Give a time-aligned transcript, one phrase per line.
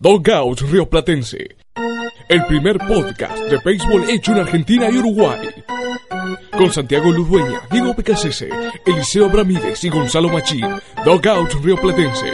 [0.00, 1.56] Dogout Río Platense.
[2.28, 5.40] El primer podcast de béisbol hecho en Argentina y Uruguay.
[6.56, 8.48] Con Santiago Ludueña, Diego Pecasese,
[8.86, 10.64] Eliseo Abramírez y Gonzalo Machín.
[11.04, 12.32] Dogout Río Platense.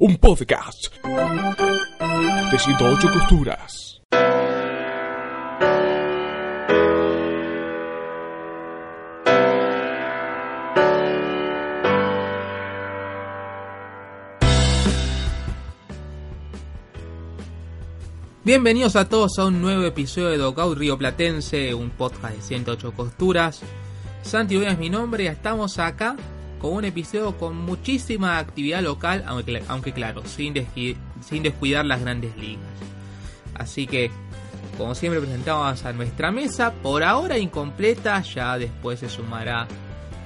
[0.00, 0.88] Un podcast
[2.52, 3.97] de 108 costuras.
[18.48, 22.92] Bienvenidos a todos a un nuevo episodio de Dogout Río Platense, un podcast de 108
[22.92, 23.60] costuras.
[24.22, 26.16] Santi Ueda es mi nombre y estamos acá
[26.58, 32.64] con un episodio con muchísima actividad local, aunque, claro, sin, descuidar las grandes ligas.
[33.52, 34.10] Así que,
[34.78, 39.68] como siempre, presentamos a nuestra mesa, por ahora incompleta, ya después se sumará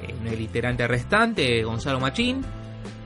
[0.00, 2.44] eh, el iterante restante, Gonzalo Machín.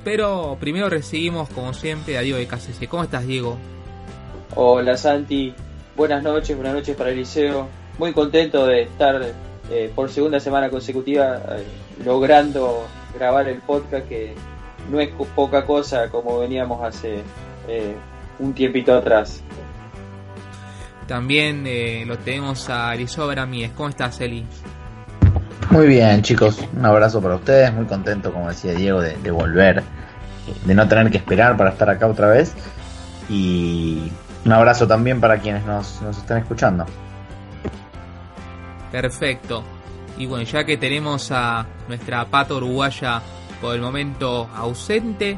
[0.04, 2.86] Pero primero recibimos, como siempre, a Diego de KCC.
[2.86, 3.58] ¿Cómo estás, Diego?
[4.58, 5.54] Hola Santi,
[5.94, 7.68] buenas noches, buenas noches para Eliseo.
[7.98, 9.20] Muy contento de estar
[9.70, 11.64] eh, por segunda semana consecutiva eh,
[12.02, 14.34] logrando grabar el podcast que
[14.90, 17.18] no es poca cosa como veníamos hace
[17.68, 17.94] eh,
[18.38, 19.42] un tiempito atrás.
[21.06, 23.72] También lo tenemos a Eliseo Bramíez.
[23.76, 24.46] ¿Cómo estás, Eli?
[25.68, 26.64] Muy bien, chicos.
[26.74, 27.74] Un abrazo para ustedes.
[27.74, 29.82] Muy contento, como decía Diego, de, de volver,
[30.64, 32.54] de no tener que esperar para estar acá otra vez.
[33.28, 34.10] Y
[34.46, 36.86] un abrazo también para quienes nos, están escuchando.
[38.92, 39.64] Perfecto.
[40.16, 43.20] Y bueno, ya que tenemos a nuestra pata uruguaya
[43.60, 45.36] por el momento ausente,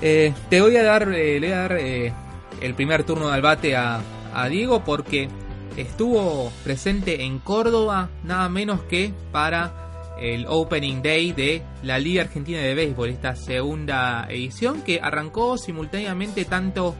[0.00, 2.12] eh, te voy a dar, eh, le dar eh,
[2.60, 4.00] el primer turno de albate a,
[4.32, 5.28] a Diego porque
[5.76, 12.60] estuvo presente en Córdoba nada menos que para el Opening Day de la Liga Argentina
[12.60, 16.94] de Béisbol, esta segunda edición que arrancó simultáneamente tanto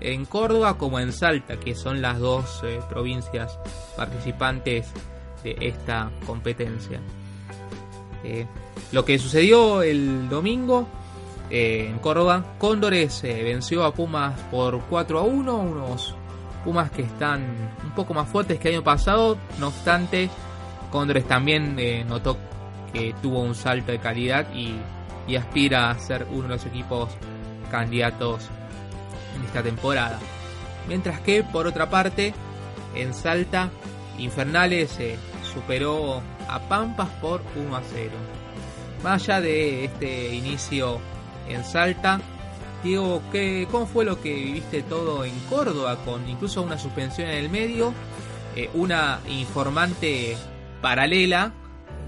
[0.00, 3.58] en Córdoba como en Salta, que son las dos eh, provincias
[3.96, 4.86] participantes
[5.42, 7.00] de esta competencia.
[8.22, 8.46] Eh,
[8.92, 10.86] lo que sucedió el domingo
[11.50, 16.14] eh, en Córdoba, Cóndores venció a Pumas por 4 a 1, unos
[16.64, 17.44] Pumas que están
[17.84, 20.30] un poco más fuertes que el año pasado, no obstante,
[20.90, 21.76] Cóndores también
[22.08, 22.38] notó
[22.92, 24.76] que tuvo un salto de calidad y,
[25.26, 27.10] y aspira a ser uno de los equipos
[27.70, 28.48] candidatos
[29.34, 30.18] en esta temporada.
[30.88, 32.34] Mientras que, por otra parte,
[32.94, 33.70] en Salta,
[34.18, 38.10] Infernales eh, superó a Pampas por 1 a 0.
[39.02, 40.98] Más allá de este inicio
[41.48, 42.20] en Salta,
[42.82, 45.96] Diego, ¿qué, ¿cómo fue lo que viviste todo en Córdoba?
[46.04, 47.94] Con incluso una suspensión en el medio,
[48.56, 50.36] eh, una informante
[50.82, 51.52] paralela,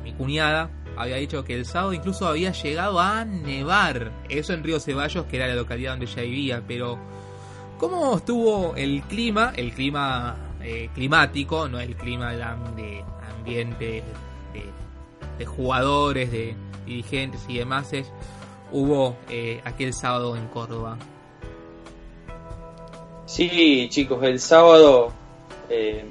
[0.04, 4.12] mi cuñada, había dicho que el sábado incluso había llegado a nevar.
[4.28, 6.98] Eso en Río Ceballos, que era la localidad donde ella vivía, pero
[7.78, 9.52] ¿cómo estuvo el clima?
[9.56, 12.42] El clima eh, climático, no el clima de,
[13.38, 14.02] ambiente,
[15.38, 17.92] de, jugadores, de dirigentes y demás,
[18.72, 20.96] hubo eh, aquel sábado en Córdoba.
[23.26, 25.12] Sí, chicos, el sábado,
[25.68, 26.04] eh,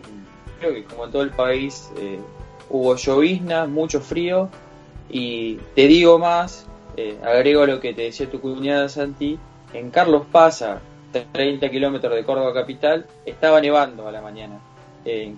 [0.60, 1.90] creo que como en todo el país,
[2.70, 4.50] hubo lloviznas, mucho frío
[5.10, 6.66] y te digo más,
[7.24, 9.38] agrego lo que te decía tu cuñada Santi,
[9.74, 10.82] en Carlos Pasa,
[11.32, 14.60] 30 kilómetros de Córdoba Capital, estaba nevando a la mañana.
[15.06, 15.38] en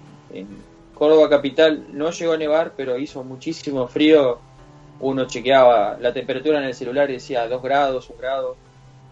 [0.97, 4.39] Córdoba Capital no llegó a nevar, pero hizo muchísimo frío.
[4.99, 8.57] Uno chequeaba la temperatura en el celular y decía 2 grados, 1 grado.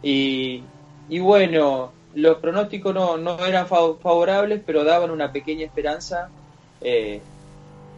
[0.01, 0.63] Y,
[1.09, 6.29] y bueno, los pronósticos no, no eran favorables, pero daban una pequeña esperanza.
[6.81, 7.21] Eh,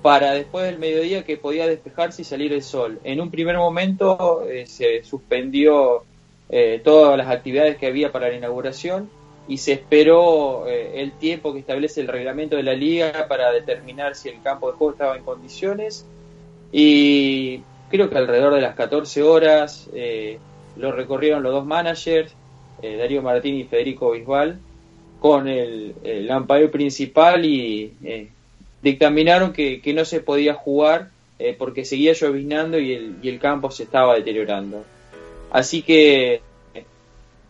[0.02, 3.00] para después del mediodía que podía despejarse y salir el sol.
[3.04, 6.04] En un primer momento eh, se suspendió
[6.50, 9.10] eh, todas las actividades que había para la inauguración
[9.48, 14.16] y se esperó eh, el tiempo que establece el reglamento de la liga para determinar
[14.16, 16.06] si el campo de juego estaba en condiciones
[16.72, 19.90] y creo que alrededor de las 14 horas
[20.76, 22.34] lo recorrieron los dos managers,
[22.82, 24.60] Darío Martín y Federico Bisbal,
[25.22, 27.94] con el, el principal y
[28.82, 31.10] dictaminaron que, no se podía jugar
[31.40, 34.84] eh, porque seguía lloviznando y el, y el campo se estaba deteriorando.
[35.52, 36.42] Así que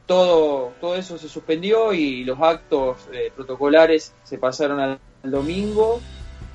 [0.08, 6.00] todo, todo eso se suspendió y los actos eh, protocolares se pasaron al, domingo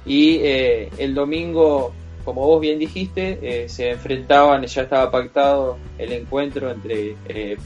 [0.06, 1.93] y eh, el domingo,
[2.25, 7.17] como vos bien dijiste, eh, se enfrentaban, ya estaba pactado el encuentro entre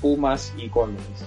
[0.00, 1.25] Pumas y Cóndores.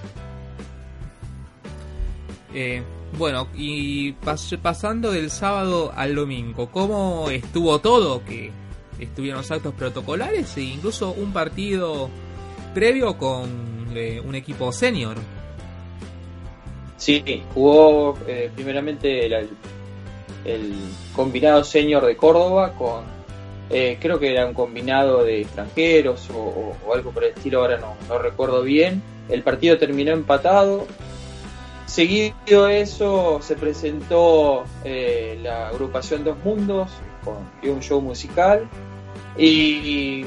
[3.16, 8.22] bueno, y pasando del sábado al domingo, ¿cómo estuvo todo?
[8.22, 8.52] Que
[8.98, 12.10] estuvieron los actos protocolares e incluso un partido
[12.74, 13.70] previo con
[14.24, 15.16] un equipo senior.
[16.96, 19.48] Sí, jugó eh, primeramente el,
[21.14, 23.04] combinado senior de Córdoba con,
[23.70, 28.18] eh, creo que era un combinado de extranjeros o, algo por el estilo, ahora no,
[28.18, 29.02] recuerdo bien.
[29.28, 30.86] El partido terminó empatado.
[31.86, 36.90] Seguido eso se presentó eh, la agrupación Dos Mundos
[37.24, 37.36] con
[37.68, 38.68] un show musical
[39.36, 40.24] y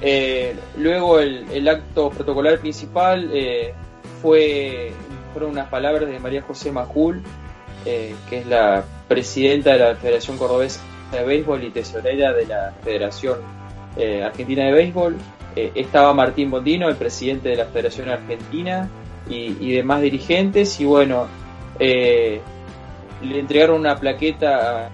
[0.00, 3.74] eh, luego el, acto protocolar principal eh,
[4.22, 4.92] fue
[5.32, 7.22] fueron unas palabras de María José Majul,
[7.84, 10.80] eh, que es la presidenta de la Federación Cordobesa
[11.12, 13.38] de Béisbol y tesorera de la Federación
[14.24, 15.16] Argentina de Béisbol.
[15.56, 18.88] estaba Martín Bondino, el presidente de la Federación Argentina,
[19.28, 20.80] y, demás dirigentes.
[20.80, 21.26] Y bueno,
[21.78, 22.40] le
[23.22, 24.90] entregaron una plaqueta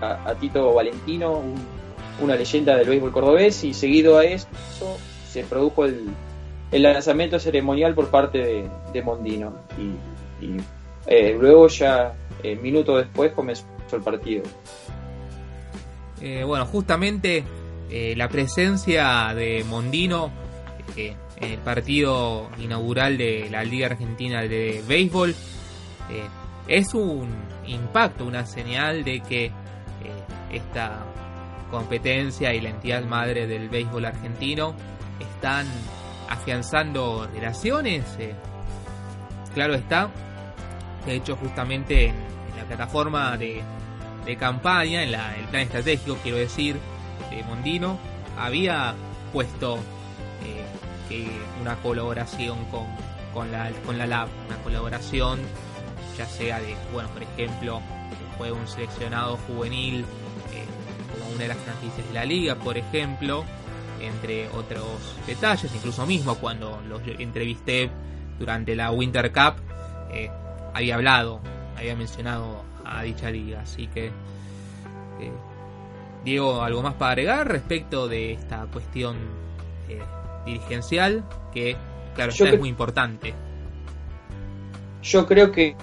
[0.00, 1.42] a, a Tito Valentino,
[2.20, 4.48] una leyenda del béisbol cordobés y seguido a eso
[5.28, 6.12] se produjo el,
[6.70, 10.56] lanzamiento ceremonial por parte de, Mondino y,
[11.06, 14.42] eh, luego ya eh, minutos después comenzó el partido.
[16.20, 17.44] Eh, bueno, justamente
[18.16, 20.30] la presencia de Mondino
[20.96, 25.34] en el partido inaugural de la Liga Argentina de Béisbol
[26.68, 27.28] es un
[27.66, 29.50] impacto, una señal de que
[30.50, 31.04] esta
[31.72, 34.74] competencia y la entidad madre del béisbol argentino
[35.18, 35.66] están
[36.28, 38.04] afianzando relaciones.
[38.20, 38.34] Eh,
[39.54, 40.10] claro está,
[41.06, 42.14] de hecho justamente en,
[42.56, 43.64] la plataforma de,
[44.38, 46.76] campaña, en la, el plan estratégico, quiero decir,
[47.30, 47.98] de Mondino,
[48.38, 48.94] había
[49.32, 49.76] puesto
[50.44, 50.64] eh,
[51.08, 51.26] que
[51.60, 52.86] una colaboración con,
[53.34, 55.40] con, la, con la LAB, una colaboración
[56.16, 57.80] ya sea de, bueno, por ejemplo,
[58.10, 60.04] que fue un seleccionado juvenil
[61.34, 63.44] una de las franquicias de la liga, por ejemplo,
[64.00, 67.90] entre otros detalles, incluso mismo cuando los entrevisté
[68.38, 69.54] durante la Winter Cup,
[70.12, 70.30] eh,
[70.74, 71.40] había hablado,
[71.76, 75.32] había mencionado a dicha liga, así que eh,
[76.24, 79.16] Diego, ¿algo más para agregar respecto de esta cuestión
[79.88, 80.00] eh,
[80.44, 81.76] dirigencial que,
[82.14, 83.34] claro, es muy importante?
[85.02, 85.76] Yo creo que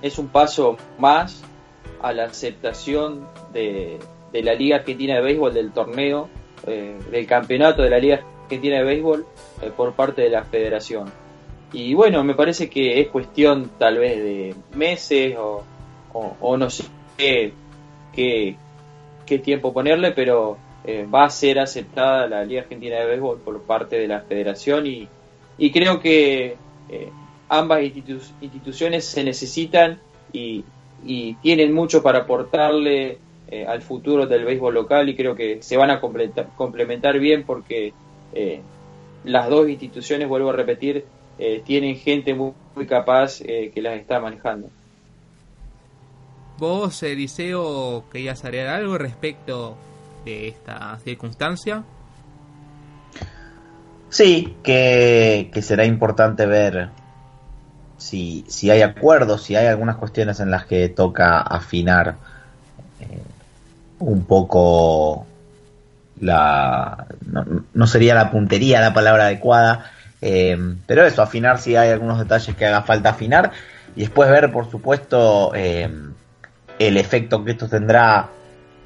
[0.00, 1.42] es un paso más
[2.04, 3.98] a la aceptación de,
[4.32, 6.28] la Liga Argentina de Béisbol, del torneo,
[6.66, 9.26] eh, del campeonato de la Liga Argentina de Béisbol
[9.62, 11.10] eh, por parte de la federación.
[11.72, 15.64] Y bueno, me parece que es cuestión tal vez de meses o,
[16.58, 16.84] no sé
[17.16, 17.54] qué,
[18.12, 23.62] qué, tiempo ponerle, pero eh, va a ser aceptada la Liga Argentina de Béisbol por
[23.62, 25.08] parte de la federación y,
[25.56, 26.56] y creo que
[27.48, 29.98] ambas instituciones se necesitan
[30.34, 30.64] y,
[31.04, 33.18] y tienen mucho para aportarle
[33.48, 37.92] eh, al futuro del béisbol local y creo que se van a complementar bien porque
[38.32, 38.60] eh,
[39.24, 41.04] las dos instituciones, vuelvo a repetir,
[41.38, 42.52] eh, tienen gente muy,
[42.88, 44.68] capaz que las está manejando.
[46.58, 49.76] ¿Vos, Eliseo, querías agregar algo respecto
[50.24, 51.84] de esta circunstancia?
[54.08, 56.90] Sí, que, que será importante ver
[57.98, 62.16] si, si hay acuerdos, si hay algunas cuestiones en las que toca afinar
[63.00, 63.22] eh,
[63.98, 65.26] un poco
[66.20, 67.06] la...
[67.72, 72.54] No, sería la puntería la palabra adecuada, eh, pero eso, afinar si hay algunos detalles
[72.56, 73.52] que haga falta afinar
[73.96, 75.88] y después ver, por supuesto, eh,
[76.78, 78.28] el efecto que esto tendrá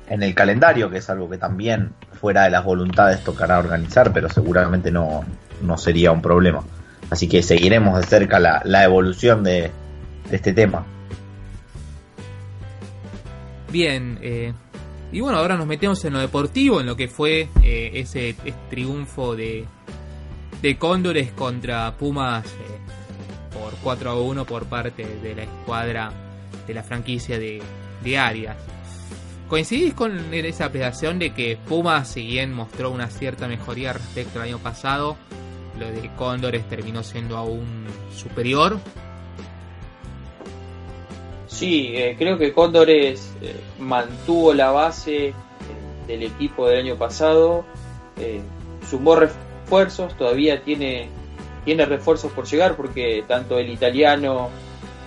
[0.08, 4.28] en el calendario, que es algo que también fuera de las voluntades tocará organizar, pero
[4.28, 5.24] seguramente no,
[5.62, 6.62] no sería un problema.
[7.10, 9.70] Así que seguiremos de cerca la, evolución de,
[10.30, 10.84] este tema.
[13.70, 14.52] Bien, eh,
[15.12, 18.34] y bueno, ahora nos metemos en lo deportivo, en lo que fue eh, ese,
[18.68, 19.64] triunfo de,
[20.60, 26.12] de Cóndores contra Pumas eh, por 4 a 1 por parte de la escuadra
[26.66, 27.62] de la franquicia de,
[28.04, 28.56] de Arias.
[29.48, 34.48] ¿Coincidís con esa apreciación de que Pumas, si bien mostró una cierta mejoría respecto al
[34.48, 35.16] año pasado,
[35.78, 38.78] lo de Cóndores terminó siendo aún superior.
[41.46, 45.34] Sí, eh, creo que Cóndores eh, mantuvo la base eh,
[46.06, 47.64] del equipo del año pasado,
[48.88, 51.08] sumó refuerzos, todavía tiene,
[51.64, 54.50] tiene refuerzos por llegar porque tanto el italiano,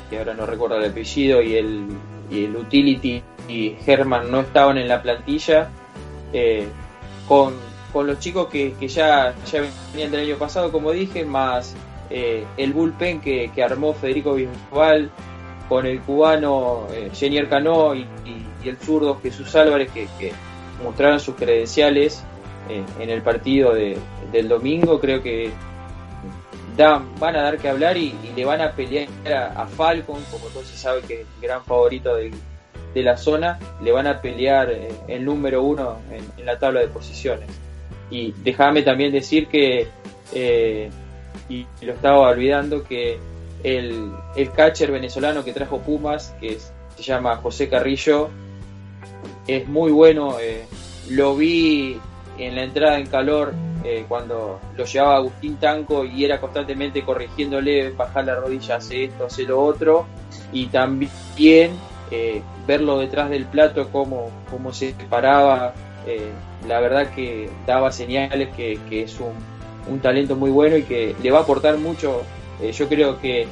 [0.09, 1.87] que ahora no recuerdo el apellido, y el,
[2.55, 5.69] utility y Herman no estaban en la plantilla.
[6.31, 6.67] Eh,
[7.27, 7.53] con,
[7.91, 11.75] con, los chicos que, que, ya, ya venían del año pasado, como dije, más
[12.09, 15.11] eh, el bullpen que, que, armó Federico Bisbal,
[15.71, 18.05] con el cubano eh, Genier Cano y,
[18.65, 20.33] el zurdo Jesús Álvarez, que,
[20.83, 22.23] mostraron sus credenciales
[22.67, 23.97] eh, en el partido de,
[24.31, 25.51] del domingo, creo que
[26.75, 29.07] dan, van a dar que hablar y, le van a pelear
[29.55, 32.33] a, Falcon, como todos se sabe que es el gran favorito de
[32.95, 37.49] la zona, le van a pelear eh, el número uno en, la tabla de posiciones.
[38.11, 39.87] Y déjame también decir que,
[40.33, 40.89] eh,
[41.49, 43.17] y lo estaba olvidando, que
[43.63, 48.29] el, el catcher venezolano que trajo Pumas, que se llama José Carrillo,
[49.47, 50.37] es muy bueno.
[50.39, 50.65] Eh,
[51.09, 51.97] lo vi
[52.37, 53.53] en la entrada en calor
[53.85, 59.25] eh, cuando lo llevaba Agustín Tanco y era constantemente corrigiéndole, bajar la rodilla, hace esto,
[59.27, 60.05] hace lo otro.
[60.51, 61.71] Y también
[62.67, 65.73] verlo detrás del plato, cómo, cómo se paraba,
[66.67, 71.39] la verdad que daba señales que, es un, talento muy bueno y que le va
[71.39, 72.21] a aportar mucho,
[72.61, 73.47] eh, yo creo que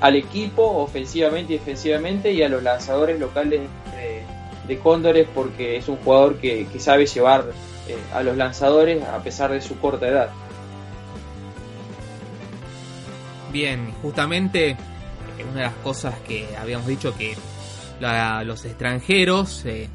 [0.00, 4.22] al equipo ofensivamente y defensivamente y a los lanzadores locales de,
[4.66, 7.44] de Cóndores porque es un jugador que, sabe llevar
[7.88, 10.30] eh, a los lanzadores a pesar de su corta edad.
[13.52, 14.76] Bien, justamente
[15.50, 17.36] una de las cosas que habíamos dicho que
[18.00, 19.88] los extranjeros eh,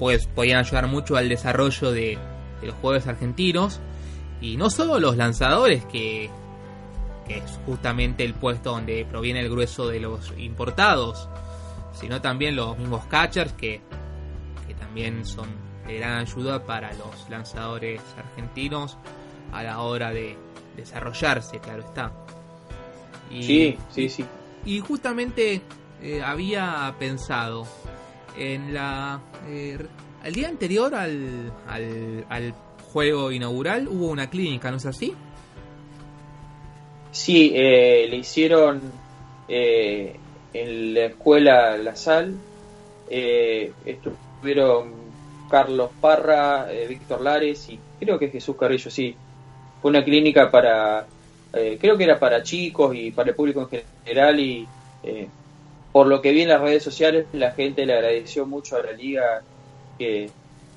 [0.00, 2.18] pues podían ayudar mucho al desarrollo de,
[2.60, 3.80] de, los jugadores argentinos.
[4.40, 6.30] Y no solo los lanzadores que,
[7.28, 11.28] que, es justamente el puesto donde proviene el grueso de los importados
[11.92, 13.80] sino también los mismos catchers que,
[14.66, 15.48] que también son
[15.86, 18.96] de gran ayuda para los lanzadores argentinos
[19.52, 20.36] a la hora de
[20.76, 22.12] desarrollarse claro está.
[23.30, 24.24] Y, sí sí sí.
[24.64, 25.60] y justamente
[26.00, 27.66] eh, había pensado
[28.36, 29.78] en la eh,
[30.24, 32.54] el día anterior al, al, al,
[32.92, 35.14] juego inaugural hubo una clínica, ¿no es así?
[37.12, 38.80] Sí, eh, le hicieron
[39.48, 40.16] eh,
[40.52, 42.34] en la escuela La Sal,
[43.08, 44.92] estuvieron
[45.48, 49.14] Carlos Parra, Víctor Lares y creo que Jesús Carrillo, sí.
[49.80, 51.06] Fue una clínica para,
[51.52, 54.66] creo que era para chicos y para el público en general y
[55.92, 58.92] por lo que vi en las redes sociales, la gente le agradeció mucho a la
[58.92, 59.42] liga
[59.98, 60.30] que,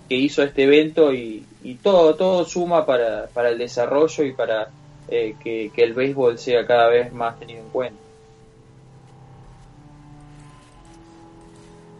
[0.09, 4.69] que hizo este evento y, y, todo, todo suma para, para el desarrollo y para
[5.07, 7.99] eh, que, que, el béisbol sea cada vez más tenido en cuenta.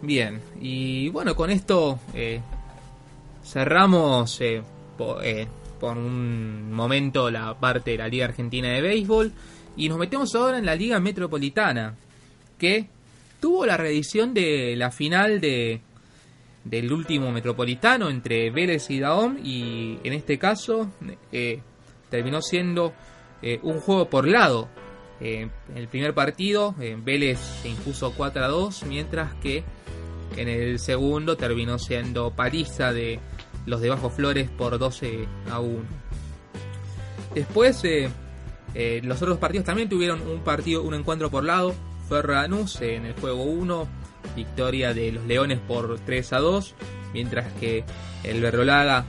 [0.01, 2.41] Bien, y bueno, con esto eh,
[3.45, 4.61] cerramos eh,
[4.97, 5.23] por,
[5.79, 9.31] por un momento la parte de la Liga Argentina de Béisbol
[9.77, 11.95] y nos metemos ahora en la Liga Metropolitana,
[12.57, 12.87] que
[13.43, 15.81] tuvo la reedición de la final de
[16.63, 20.89] del último metropolitano entre Vélez y Daom y en este caso
[21.33, 21.59] eh,
[22.09, 22.93] terminó siendo
[23.41, 24.69] eh, un juego por lado.
[25.19, 26.73] Eh, en el primer partido
[27.03, 29.65] Vélez se impuso 4 a 2 mientras que
[30.37, 33.19] en el segundo terminó siendo paliza de
[33.65, 35.81] los de Bajo Flores por 12 a 1.
[37.35, 37.83] Después
[39.03, 41.75] los otros partidos también tuvieron un partido, un encuentro por lado
[42.07, 43.87] Ferranus en el juego 1,
[44.35, 46.75] victoria de los Leones por 3 a 2,
[47.13, 47.83] mientras que
[48.23, 49.05] el Berrolaga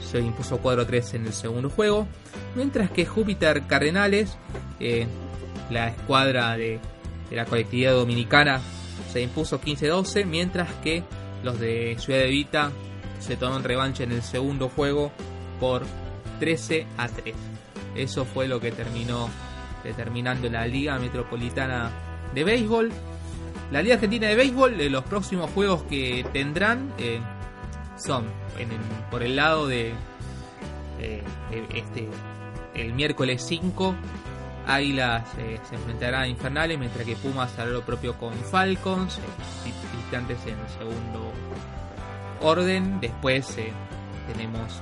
[0.00, 2.06] se impuso 4 a 3 en el segundo juego,
[2.54, 4.36] mientras que Júpiter Cardenales,
[4.80, 5.06] eh,
[5.70, 6.80] la escuadra de,
[7.30, 8.60] de, la colectividad dominicana,
[9.12, 11.04] se impuso 15 a 12, mientras que
[11.42, 12.70] los de Ciudad de Vita
[13.18, 15.12] se toman revancha en el segundo juego
[15.58, 15.82] por
[16.38, 17.34] 13 a 3.
[17.94, 19.28] Eso fue lo que terminó
[19.84, 21.90] determinando la Liga Metropolitana
[22.34, 22.90] de béisbol.
[23.70, 27.20] La Liga Argentina de Béisbol, eh, los próximos juegos que tendrán eh,
[27.96, 28.24] son
[28.58, 29.92] en, en, por el lado de
[30.98, 31.22] eh,
[31.72, 32.08] este
[32.74, 33.94] el miércoles 5
[34.66, 39.18] Águilas eh, se enfrentará a Infernales, mientras que Pumas hará lo propio con Falcons,
[39.96, 41.32] distantes en el segundo
[42.40, 43.00] orden.
[43.00, 43.56] Después
[44.32, 44.80] tenemos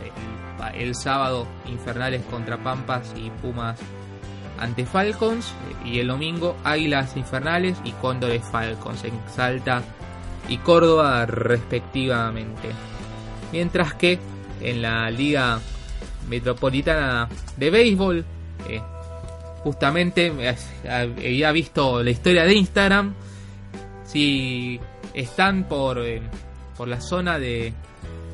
[0.75, 3.79] el, el sábado Infernales contra Pampas y Pumas
[4.59, 5.53] ante Falcons
[5.85, 9.83] y el domingo Águilas Infernales y Cóndores Falcons en Salta
[10.49, 12.71] y Córdoba respectivamente.
[13.53, 14.19] Mientras que
[14.61, 15.61] en la Liga
[16.29, 18.25] Metropolitana de Béisbol,
[18.69, 18.83] eh,
[19.63, 20.57] justamente eh,
[20.89, 23.15] había visto la historia de Instagram.
[24.05, 24.81] Si
[25.15, 26.23] están por, eh,
[26.77, 27.73] por la zona de,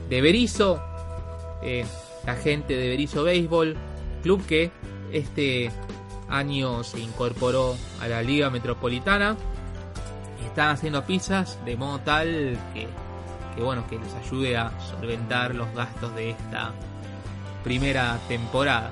[0.09, 0.81] de Berizo,
[1.63, 1.85] eh,
[2.27, 3.77] la gente de Berizo Béisbol
[4.23, 4.71] club que
[5.13, 5.71] este
[6.29, 9.37] año se incorporó a la Liga Metropolitana.
[10.45, 12.87] Están haciendo pizzas de modo tal que,
[13.55, 16.73] que bueno, que les ayude a solventar los gastos de esta
[17.63, 18.91] primera temporada.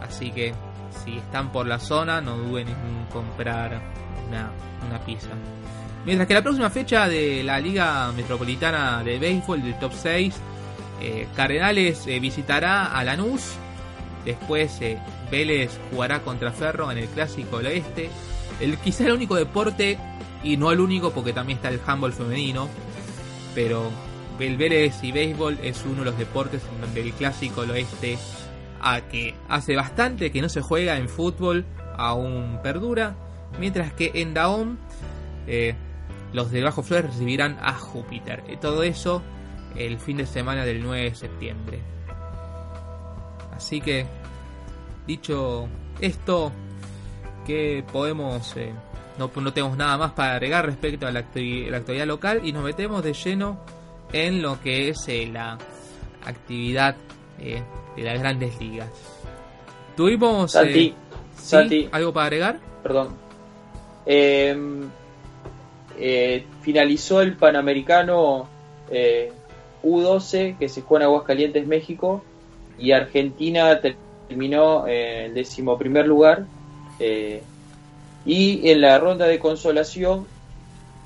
[0.00, 0.54] Así que
[1.04, 3.80] si están por la zona, no duden en comprar
[4.28, 4.50] una,
[4.86, 5.30] una pizza.
[6.04, 10.34] Mientras que la próxima fecha de la Liga Metropolitana de Béisbol del Top 6,
[11.00, 13.54] eh, Cardenales eh, visitará a Lanús.
[14.24, 14.98] Después eh,
[15.30, 18.10] Vélez jugará contra Ferro en el Clásico del Oeste.
[18.60, 19.98] El, quizá el único deporte,
[20.42, 22.68] y no el único porque también está el handball femenino,
[23.54, 23.90] pero
[24.38, 28.18] el Vélez y béisbol es uno de los deportes en donde el Clásico del Oeste,
[28.80, 31.64] a que hace bastante que no se juega en fútbol,
[31.96, 33.16] aún perdura.
[33.58, 34.76] Mientras que en Daom
[35.46, 35.74] eh,
[36.32, 38.44] los de Bajo Flores recibirán a Júpiter.
[38.48, 39.22] Y todo eso
[39.76, 41.80] el fin de semana del 9 de septiembre.
[43.58, 44.06] Así que,
[45.04, 45.68] dicho
[46.00, 46.52] esto,
[47.44, 48.56] que podemos...
[48.56, 48.72] Eh,
[49.18, 53.02] no, no, tenemos nada más para agregar respecto a la, actualidad local y nos metemos
[53.02, 53.58] de lleno
[54.12, 55.58] en lo que es eh, la
[56.24, 56.94] actividad
[57.40, 57.60] eh,
[57.96, 58.90] de las grandes ligas.
[59.96, 60.52] Tuvimos...
[60.52, 60.94] Santi,
[61.36, 61.88] ¿sí?
[61.90, 62.60] ¿Algo para agregar?
[62.84, 63.08] Perdón.
[64.06, 64.88] Em,
[66.62, 68.48] finalizó el Panamericano
[69.82, 72.22] U12 que se juega en Aguascalientes, México,
[72.78, 76.46] y Argentina terminó en el decimoprimer lugar.
[77.00, 77.42] Eh,
[78.26, 80.26] y en la ronda de consolación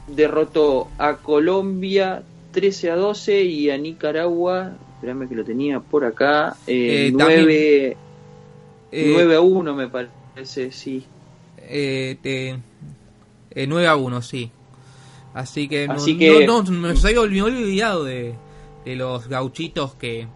[0.08, 6.56] derrotó a Colombia 13 a 12 y a Nicaragua, espérame que lo tenía por acá,
[6.66, 7.96] 9,
[8.92, 11.04] eh, a 1 me parece, sí.
[13.54, 14.50] 9 a 1, sí.
[15.34, 18.34] Así que, Así que no, no, me había olvidado de,
[18.84, 20.26] de los gauchitos que,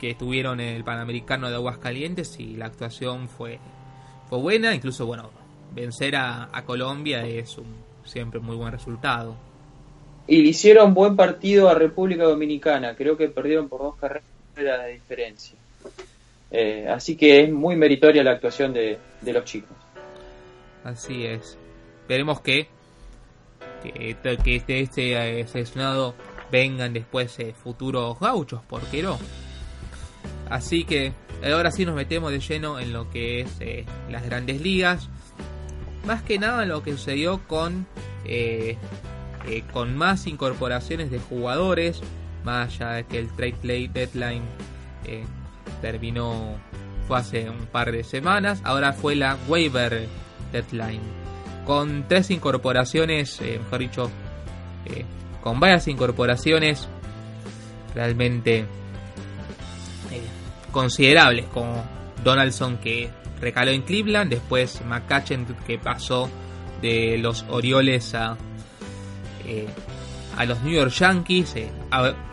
[0.00, 3.58] que estuvieron en el Panamericano de Aguascalientes y la actuación fue,
[4.28, 5.30] fue buena, incluso bueno,
[5.74, 7.66] vencer a, Colombia es un
[8.04, 9.36] siempre muy buen resultado.
[10.26, 14.24] Y le hicieron buen partido a República Dominicana, creo que perdieron por dos carreras
[14.56, 15.58] de diferencia.
[16.50, 19.76] Eh, así que es muy meritoria la actuación de, de los chicos.
[20.84, 21.58] Así es.
[22.02, 22.68] Esperemos que,
[23.82, 26.14] que, que este, este eh, seleccionado
[26.50, 29.18] vengan después eh, futuros gauchos, ¿por qué no?
[30.50, 31.12] Así que
[31.44, 35.08] ahora sí nos metemos de lleno en lo que es eh, las grandes ligas.
[36.06, 37.86] Más que nada lo que sucedió con,
[38.24, 38.76] eh,
[39.72, 42.00] con más incorporaciones de jugadores.
[42.44, 44.42] Más allá de que el trade play deadline
[45.80, 46.58] terminó
[47.08, 48.60] fue hace un par de semanas.
[48.64, 50.06] Ahora fue la waiver
[50.52, 51.00] deadline.
[51.64, 54.10] Con tres incorporaciones, mejor dicho,
[55.42, 56.86] con varias incorporaciones
[57.94, 58.66] realmente eh,
[60.74, 61.84] considerables, como
[62.24, 63.08] Donaldson que
[63.40, 66.28] recaló en Cleveland, después McCutchen que pasó
[66.82, 68.36] de los Orioles a,
[69.46, 69.68] eh,
[70.36, 71.70] a los New York Yankees, eh,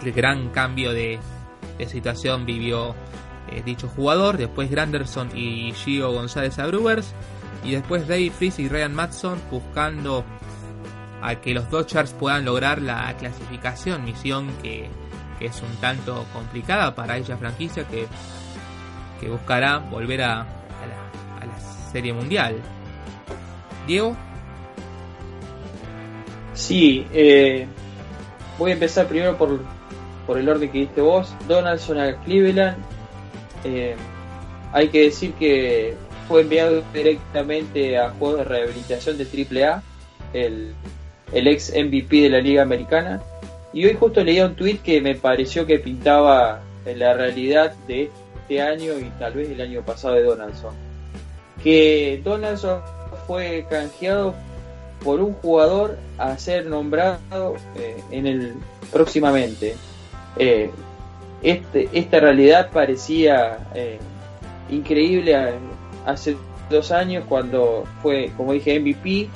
[0.04, 1.19] el gran cambio de,
[1.88, 2.95] situación vivió
[3.65, 7.13] dicho jugador, después Granderson y Gio González a Brewers,
[7.63, 10.23] y después Dave Freeze y Ryan Matson buscando
[11.21, 14.89] a que los Dodgers puedan lograr la clasificación, misión que,
[15.45, 18.08] es un tanto complicada para ella franquicia que,
[19.19, 21.60] que buscará volver a, la,
[21.91, 22.56] Serie Mundial.
[23.86, 24.15] Diego.
[26.54, 27.67] Sí, eh,
[28.58, 29.60] voy a empezar primero por,
[30.25, 31.36] por el orden que diste vos.
[31.47, 32.77] Donaldson a Cleveland.
[33.65, 33.95] Eh,
[34.71, 35.95] hay que decir que
[36.27, 39.84] fue enviado directamente a juegos de rehabilitación de AAA.
[40.34, 40.73] El,
[41.34, 43.21] el ex MVP de la Liga Americana.
[43.73, 48.62] Y hoy justo leía un tweet que me pareció que pintaba la realidad de este
[48.62, 50.73] año y tal vez el año pasado de Donaldson.
[51.63, 52.81] Que Donaldson
[53.27, 54.34] fue canjeado
[55.03, 58.53] por un jugador a ser nombrado eh, en el
[58.91, 59.75] próximamente.
[60.38, 60.69] Eh,
[61.41, 63.99] este, esta realidad parecía eh,
[64.69, 65.36] increíble
[66.05, 66.36] hace
[66.69, 69.29] dos años cuando fue, como dije, MVP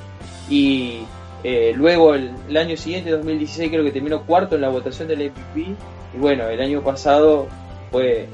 [0.48, 1.00] y
[1.48, 5.76] eh, luego el, año siguiente, 2016, creo que terminó cuarto en la votación del MVP.
[6.12, 7.46] Y bueno, el año pasado
[7.92, 8.26] fue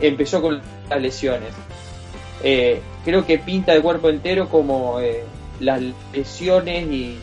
[0.00, 1.54] empezó con las lesiones.
[2.42, 5.24] Eh, creo que pinta de cuerpo entero como eh,
[5.60, 5.80] las
[6.12, 7.18] lesiones y,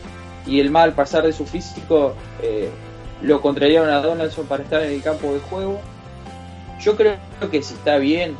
[0.48, 2.14] el mal pasar de su físico
[3.22, 5.80] lo contrariaron a Donaldson para estar en el campo de juego.
[6.80, 7.18] Yo creo
[7.52, 8.36] que si está bien,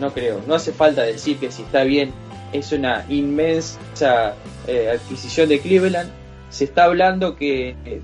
[0.00, 2.12] no creo, no hace falta decir que si está bien
[2.52, 4.34] es una inmensa
[4.66, 6.17] adquisición de Cleveland
[6.50, 8.00] se está hablando que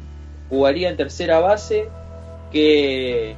[0.49, 1.89] jugaría en tercera base,
[2.53, 3.35] que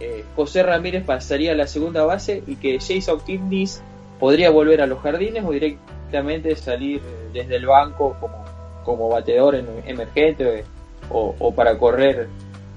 [0.00, 3.82] eh, José Ramírez pasaría a la segunda base y que Jason Kidneys
[4.20, 7.00] podría volver a los jardines o directamente salir
[7.32, 8.44] desde el banco como,
[8.84, 10.64] como bateador emergente
[11.10, 12.28] o, para correr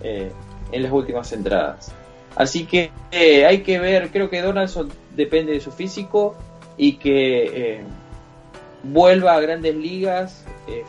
[0.02, 0.32] eh,
[0.72, 1.94] en las últimas entradas.
[2.36, 6.36] Así que eh, hay que ver, creo que Donaldson depende de su físico
[6.78, 7.82] y que eh,
[8.84, 10.46] vuelva a grandes ligas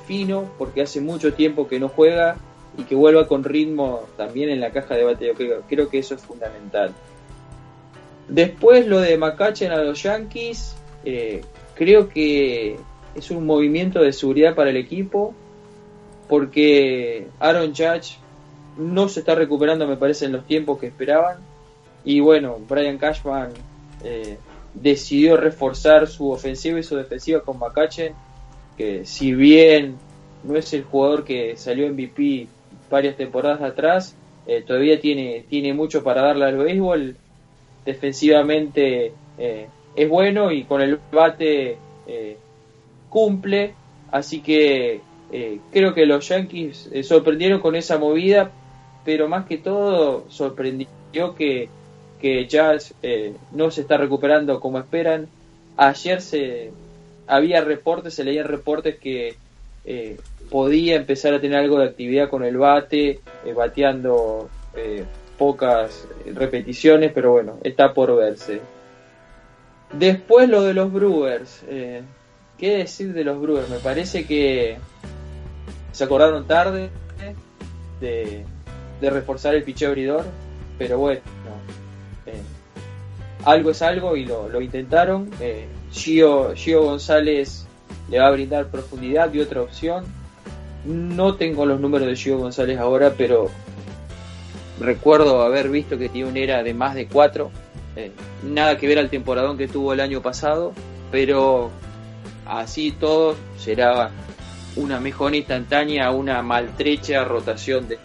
[0.06, 2.36] fino, porque hace mucho tiempo que no juega
[2.76, 5.34] y que vuelva con ritmo también en la caja de bateo.
[5.68, 6.92] Creo, que eso es fundamental.
[8.28, 10.74] Después lo de McCutcheon a los Yankees,
[11.74, 12.76] creo que
[13.14, 15.34] es un movimiento de seguridad para el equipo
[16.28, 18.16] porque Aaron Judge
[18.78, 21.38] no se está recuperando, me parece, en los tiempos que esperaban.
[22.04, 23.50] Y bueno, Brian Cashman
[24.02, 24.38] eh,
[24.72, 28.14] decidió reforzar su ofensiva y su defensiva con McCutcheon,
[29.04, 29.96] si bien
[30.44, 32.46] no es el jugador que salió MVP
[32.90, 34.16] varias temporadas atrás,
[34.46, 37.16] eh, todavía tiene, tiene mucho para darle al béisbol.
[37.84, 39.66] Defensivamente eh,
[39.96, 41.76] es bueno y con el bate
[43.08, 43.74] cumple,
[44.10, 48.50] así que eh, creo que los Yankees eh, sorprendieron con esa movida,
[49.02, 51.70] pero más que todo sorprendió que,
[52.20, 55.28] que Jazz eh, no se está recuperando como esperan.
[55.78, 56.70] Ayer se
[57.26, 59.36] había reportes, se leían reportes que
[60.50, 63.20] podía empezar a tener algo de actividad con el bate,
[63.54, 64.48] bateando
[65.38, 68.60] pocas repeticiones, pero bueno, está por verse.
[69.92, 71.62] Después lo de los Brewers.
[72.58, 73.68] ¿Qué decir de los Brewers?
[73.68, 74.76] Me parece que
[75.90, 76.90] se acordaron tarde
[78.00, 78.44] de,
[79.00, 80.24] reforzar el picheo abridor,
[80.78, 81.20] pero bueno,
[82.26, 82.40] eh,
[83.44, 85.28] algo es algo y lo, intentaron.
[85.94, 87.66] Eh, Gio, González
[88.10, 90.04] le va a brindar profundidad y otra opción.
[90.84, 93.50] No tengo los números de Gio González ahora, pero
[94.80, 97.50] recuerdo haber visto que tiene una era de más de cuatro.
[97.94, 98.10] Eh,
[98.42, 100.72] nada que ver al temporadón que tuvo el año pasado,
[101.10, 101.70] pero
[102.46, 104.10] así todo será
[104.76, 107.98] una mejora instantánea una maltrecha rotación de,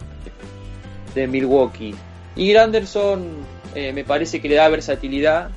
[1.14, 1.94] de Milwaukee.
[2.36, 3.26] Y Granderson
[3.74, 5.50] eh, me parece que le da versatilidad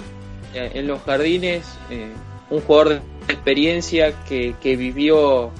[0.54, 2.12] en los jardines, eh,
[2.50, 5.52] un jugador de experiencia que, que vivió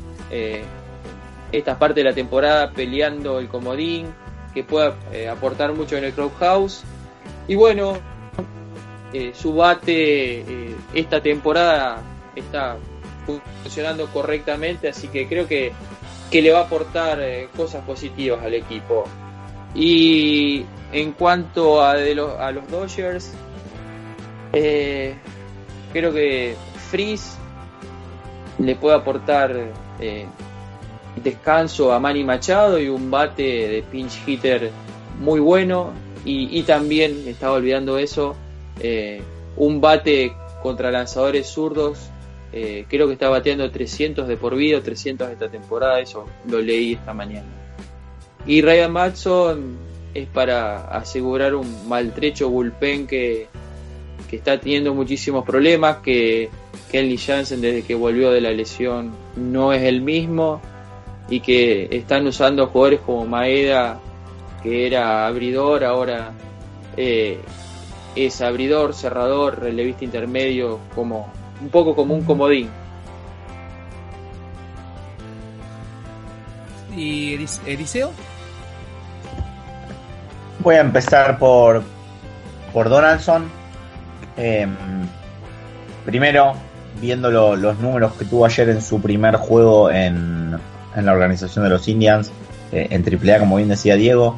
[1.52, 4.14] esta parte de la temporada peleando el comodín,
[4.54, 4.96] que pueda
[5.30, 6.84] aportar mucho en el House
[7.48, 7.98] Y bueno,
[9.34, 12.02] su bate esta temporada
[12.36, 12.78] está
[13.64, 15.72] funcionando correctamente, así que creo que,
[16.30, 19.06] que le va a aportar eh, cosas positivas al equipo.
[19.74, 23.34] Y en cuanto a, de a los Dodgers,
[24.54, 25.16] eh,
[25.92, 26.56] creo que
[26.90, 27.38] Freeze
[28.60, 29.56] le puede aportar
[30.00, 30.26] eh,
[31.24, 34.72] descanso a Manny Machado y un bate de pinch hitter
[35.20, 35.92] muy bueno.
[36.24, 38.36] Y, también, estaba olvidando eso,
[39.58, 42.12] un bate contra lanzadores zurdos
[42.54, 46.94] eh, creo que está bateando 300 de por vida, 300 esta temporada, eso lo leí
[46.94, 47.48] esta mañana.
[48.46, 49.78] Y Ryan Matson
[50.14, 53.48] es para asegurar un maltrecho bullpen que,
[54.32, 56.50] que está teniendo muchísimos problemas, que
[56.90, 60.62] Kenley Jansen desde que volvió de la lesión no es el mismo
[61.30, 64.00] y que están usando jugadores como Maeda,
[64.64, 66.32] que era abridor, ahora
[66.96, 67.40] eh,
[68.16, 71.30] es abridor, cerrador, relevista intermedio, como
[71.62, 72.70] un poco como un comodín.
[76.96, 77.34] ¿Y
[77.66, 78.14] Eliseo?
[80.60, 81.84] Voy a empezar por,
[82.72, 83.61] por Donaldson.
[84.38, 84.76] Em,
[86.06, 86.54] primero,
[87.00, 90.58] viendo los números que tuvo ayer en su primer juego en,
[90.96, 92.32] en la organización de los Indians,
[92.72, 94.38] eh, en AAA, como bien decía Diego,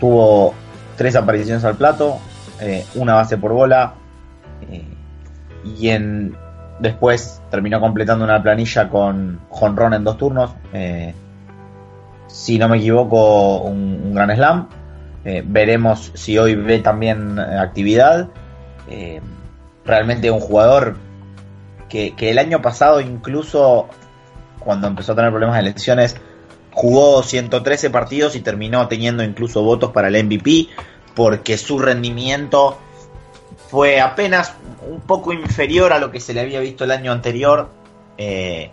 [0.00, 0.54] tuvo
[0.96, 2.18] tres apariciones al plato,
[2.60, 3.94] eh, una base por bola,
[4.70, 4.84] eh,
[5.78, 6.34] y en,
[6.80, 10.50] después terminó completando una planilla con jonrón en dos turnos.
[10.72, 11.14] Eh,
[12.26, 14.68] si no me equivoco, un, gran slam.
[15.22, 17.38] Veremos si hoy ve también
[18.90, 19.20] eh,
[19.84, 20.96] realmente un jugador
[21.88, 23.88] que, el año pasado, incluso
[24.58, 26.16] cuando empezó a tener problemas de elecciones,
[26.72, 30.68] jugó 113 partidos y terminó teniendo incluso votos para el MVP
[31.14, 32.78] porque su rendimiento
[33.70, 34.54] fue apenas
[34.88, 37.70] un poco inferior a lo que se le había visto el año anterior,
[38.18, 38.70] eh,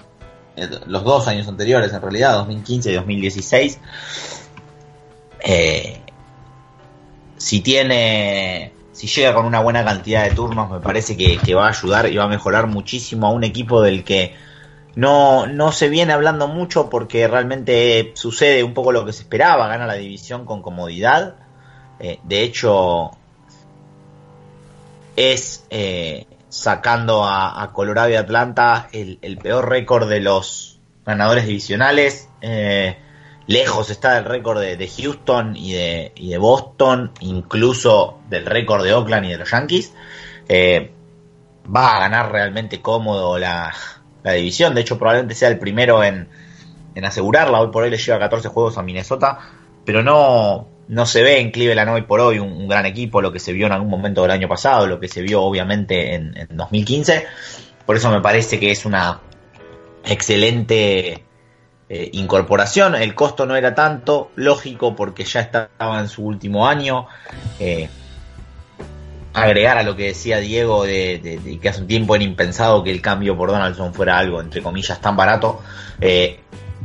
[0.88, 3.80] los dos años anteriores en realidad, 2015 y 2016.
[5.40, 6.02] Eh,
[7.38, 11.70] si tiene, si llega con una buena cantidad de turnos, me parece que, va a
[11.70, 14.34] ayudar y va a mejorar muchísimo a un equipo del que
[14.96, 19.68] no, no se viene hablando mucho porque realmente sucede un poco lo que se esperaba,
[19.68, 21.36] gana la división con comodidad
[22.00, 23.12] Eh, de hecho,
[25.16, 32.30] es eh, sacando a, Colorado y Atlanta el, peor récord de los ganadores divisionales.
[32.42, 32.98] Eh,
[33.48, 39.30] lejos está del récord de, Houston y de, Boston, incluso del récord de Oakland y
[39.30, 39.94] de los Yankees.
[40.50, 43.74] va a ganar realmente cómodo la,
[44.24, 44.76] división.
[44.76, 46.28] De hecho, probablemente sea el primero en,
[46.96, 47.62] en asegurarla.
[47.62, 49.40] Hoy por hoy le lleva 14 juegos a Minnesota,
[49.86, 53.40] pero no, no se ve en Cleveland hoy por hoy un, gran equipo, lo que
[53.40, 57.26] se vio en algún momento del año pasado, lo que se vio obviamente en, 2015.
[57.86, 59.22] Por eso me parece que es una
[60.06, 61.24] excelente
[61.89, 62.95] eh, incorporación.
[62.95, 67.08] El costo no era tanto, lógico, porque ya estaba en su último año.
[67.60, 67.89] Eh,
[69.34, 73.02] agregar a lo que decía Diego de, que hace un tiempo era impensado que el
[73.02, 75.62] cambio por Donaldson fuera algo, entre comillas, tan barato.
[76.02, 76.39] Eh,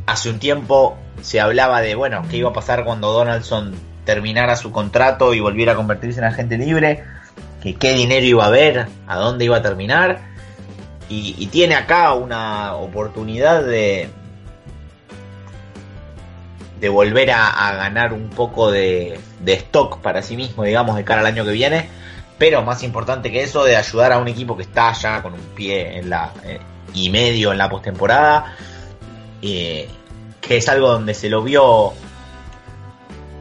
[0.06, 4.70] hace un tiempo se hablaba de, bueno, qué iba a pasar cuando Donaldson terminara su
[4.70, 7.04] contrato y volviera a convertirse en agente libre,
[7.62, 10.30] que qué dinero iba a haber, a dónde iba a terminar.
[11.08, 14.08] Y, tiene acá una oportunidad de,
[16.82, 21.26] de volver a, ganar un poco de, stock para sí mismo, digamos, de cara al
[21.26, 21.88] año que viene.
[22.38, 25.40] Pero más importante que eso, de ayudar a un equipo que está ya con un
[25.54, 26.60] pie eh,
[26.92, 28.56] y medio en la postemporada.
[29.40, 29.88] Eh,
[30.40, 31.92] que es algo donde se lo vio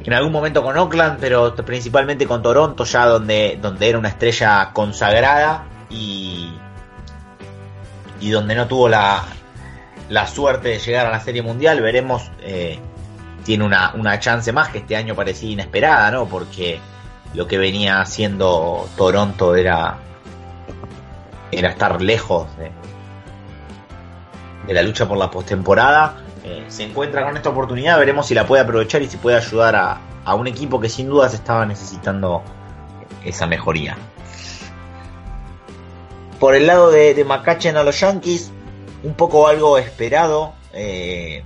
[0.03, 4.69] en algún momento con Oakland, pero principalmente con Toronto, ya donde, donde era una estrella
[4.71, 6.53] consagrada y,
[8.19, 9.23] y donde no tuvo la,
[10.09, 11.81] la suerte de llegar a la Serie Mundial.
[11.81, 12.79] Veremos, eh,
[13.43, 16.25] tiene una, una chance más que este año parecía inesperada, ¿no?
[16.25, 16.79] Porque
[17.33, 19.97] lo que venía haciendo Toronto era,
[21.51, 22.71] era estar lejos de,
[24.67, 28.47] de la lucha por la postemporada eh, se encuentra con esta oportunidad, veremos si la
[28.47, 32.41] puede aprovechar y si puede ayudar a, un equipo que sin dudas estaba necesitando
[33.23, 33.97] esa mejoría.
[36.39, 38.51] Por el lado de, de a los Yankees,
[39.03, 40.53] un poco algo esperado.
[40.73, 41.43] Eh,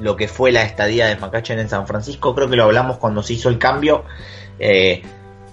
[0.00, 3.22] lo que fue la estadía de McCutcheon en San Francisco, creo que lo hablamos cuando
[3.22, 4.04] se hizo el cambio.
[4.58, 5.02] Eh,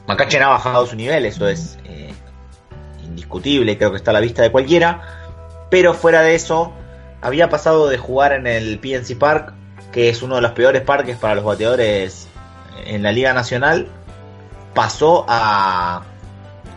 [0.07, 2.13] ha bajado su nivel, eso es eh,
[3.03, 5.01] indiscutible, creo que está a la vista de cualquiera.
[5.69, 6.73] Pero fuera de eso,
[7.21, 9.53] había pasado de jugar en el PNC Park,
[9.91, 12.27] que es uno de los peores parques para los bateadores
[12.85, 13.87] en la Liga Nacional,
[14.73, 16.03] pasó a,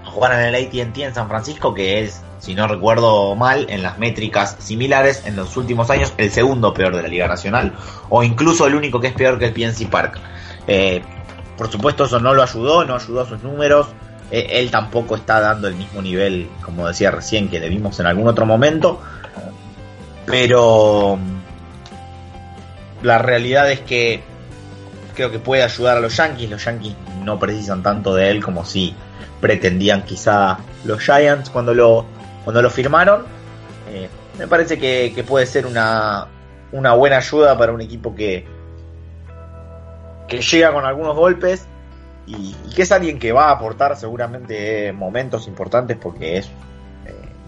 [0.05, 3.99] jugar en el ATT en San Francisco, que es, si no recuerdo mal, en las
[3.99, 7.73] métricas similares en los últimos años, el segundo peor de la Liga Nacional,
[8.11, 10.19] o incluso el único que es peor que el PNC Park.
[10.67, 11.03] Eh,
[11.57, 13.87] por supuesto, eso no lo ayudó, no ayudó a sus números.
[14.31, 18.07] Eh, él tampoco está dando el mismo nivel, como decía recién, que le vimos en
[18.07, 19.01] algún otro momento.
[20.27, 21.19] Pero
[23.03, 24.23] la realidad es que
[25.15, 26.51] creo que puede ayudar a los Yankees.
[26.51, 28.95] Los Yankees no precisan tanto de él como si
[29.41, 32.07] pretendían quizá los Giants cuando lo,
[32.45, 33.25] cuando lo firmaron.
[33.91, 36.29] Eh, me parece que, puede ser una,
[36.73, 38.47] una, buena ayuda para un equipo que,
[40.29, 41.67] que llega con algunos golpes
[42.27, 46.51] y, que es alguien que va a aportar seguramente momentos importantes porque es eh,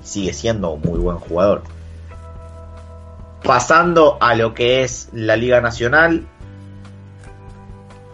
[0.03, 1.63] sigue siendo un muy buen jugador.
[3.43, 6.27] Pasando a lo que es la Liga Nacional,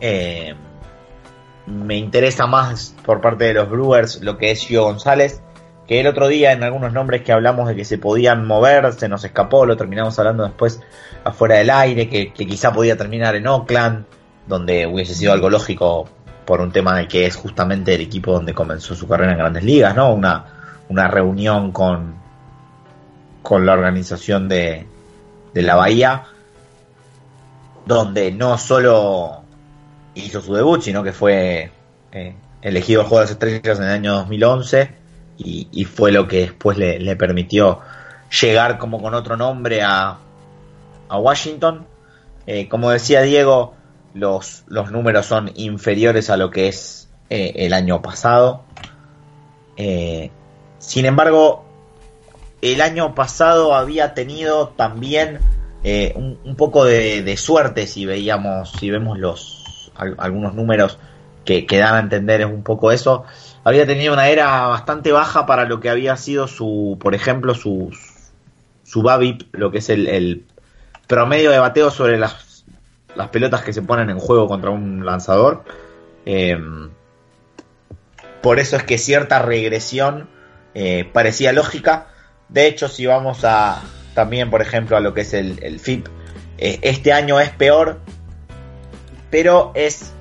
[0.01, 0.55] eh,
[1.67, 5.41] me interesa más por parte de los Brewers lo que es Gio González,
[5.93, 9.11] que el otro día en algunos nombres que hablamos de que se podían mover, se
[9.11, 10.81] nos escapó, lo terminamos hablando después
[11.23, 14.07] afuera del aire, que, quizá podía terminar en Oakland,
[14.47, 16.09] donde hubiese sido algo lógico
[16.47, 19.65] por un tema de que es justamente el equipo donde comenzó su carrera en grandes
[19.65, 20.15] ligas, ¿no?
[20.15, 20.47] Una,
[20.89, 22.15] una reunión con,
[23.43, 24.87] con la organización de,
[25.53, 26.23] de la Bahía,
[27.85, 29.43] donde no solo
[30.15, 31.71] hizo su debut, sino que fue
[32.13, 35.02] eh, elegido el Juego de las Estrellas en el año 2011
[35.45, 37.81] y, fue lo que después le, permitió
[38.41, 40.19] llegar como con otro nombre a,
[41.09, 41.87] a Washington.
[42.47, 43.75] Eh, como decía Diego,
[44.15, 48.65] los, los, números son inferiores a lo que es eh, el año pasado.
[49.77, 51.65] sin embargo,
[52.63, 55.41] el año pasado había tenido también
[55.85, 60.99] eh, un, poco de, suerte si veíamos, si vemos los algunos números
[61.45, 63.25] que, dan a entender es un poco eso.
[63.65, 67.97] Había tenido una era bastante baja para lo que había sido su, por ejemplo, su,
[68.83, 70.45] su BABIP, lo que es el,
[71.07, 72.65] promedio de bateo sobre las,
[73.15, 75.65] las pelotas que se ponen en juego contra un lanzador.
[76.25, 76.59] Eh,
[78.41, 80.29] por eso es que cierta regresión
[80.75, 82.07] eh, parecía lógica
[82.53, 83.83] de hecho, si vamos a
[84.15, 86.07] también, por ejemplo, a lo que es el, el FIP,
[86.59, 87.99] eh, este año es peor,
[89.31, 90.13] pero es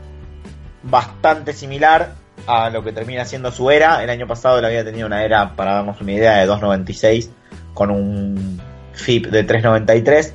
[0.82, 2.16] bastante similar
[2.48, 4.04] a lo que termina siendo su era.
[4.04, 7.30] El año pasado él había tenido una era, para darnos una idea, de 2.96
[7.74, 8.62] con un
[8.94, 10.34] FIP de 3.93.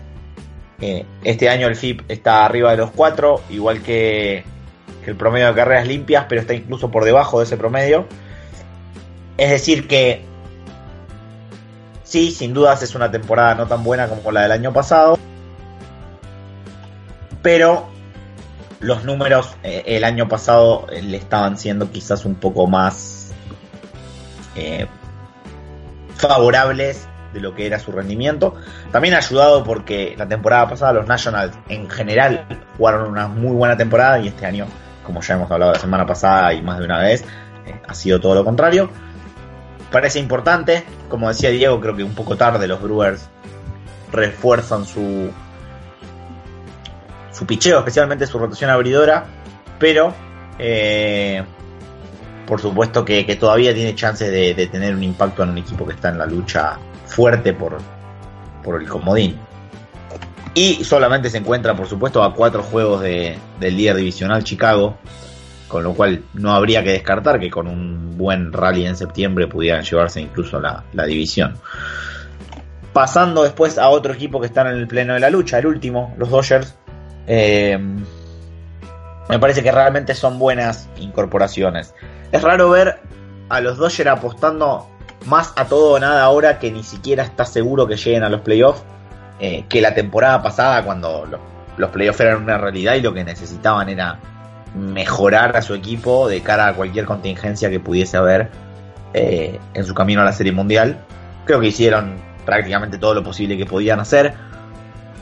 [0.80, 4.44] Eh, este año el FIP está arriba de los 4, igual que,
[5.04, 8.06] que, el promedio de carreras limpias, pero está incluso por debajo de ese promedio.
[9.38, 10.22] Es decir que
[12.04, 15.18] sí, sin dudas es una temporada no tan buena como la del año pasado,
[17.42, 17.95] pero
[18.80, 23.32] los números eh, el año pasado eh, le estaban siendo quizás un poco más
[24.54, 24.86] eh,
[26.16, 28.54] favorables de lo que era su rendimiento.
[28.92, 33.76] También ha ayudado porque la temporada pasada los Nationals en general jugaron una muy buena
[33.76, 34.66] temporada y este año,
[35.04, 37.24] como ya hemos hablado la semana pasada y más de una vez,
[37.86, 38.90] ha sido todo lo contrario.
[39.90, 43.28] Parece importante, como decía Diego, creo que un poco tarde los Brewers
[44.12, 45.30] refuerzan su,
[47.36, 49.26] su picheo, especialmente su rotación abridora,
[49.78, 50.14] pero
[50.58, 51.42] eh,
[52.46, 56.08] por supuesto que, todavía tiene chances de, tener un impacto en un equipo que está
[56.08, 57.76] en la lucha fuerte por,
[58.62, 59.38] por el comodín.
[60.54, 64.96] Y solamente se encuentra, por supuesto, a cuatro juegos de, del líder divisional Chicago,
[65.68, 69.84] con lo cual no habría que descartar que con un buen rally en septiembre pudieran
[69.84, 71.58] llevarse incluso la, la división.
[72.94, 76.14] Pasando después a otro equipo que está en el pleno de la lucha, el último,
[76.16, 76.74] los Dodgers,
[77.26, 77.78] eh,
[79.28, 81.94] me parece que realmente son buenas incorporaciones.
[82.32, 83.00] Es raro ver
[83.48, 84.88] a los Dodgers apostando
[85.26, 88.40] más a todo o nada ahora que ni siquiera está seguro que lleguen a los
[88.42, 88.82] playoffs.
[89.38, 91.26] Eh, que la temporada pasada cuando
[91.76, 94.18] los, playoffs eran una realidad y lo que necesitaban era
[94.74, 98.48] mejorar a su equipo de cara a cualquier contingencia que pudiese haber
[99.12, 101.04] eh, en su camino a la Serie Mundial.
[101.44, 104.32] Creo que hicieron prácticamente todo lo posible que podían hacer.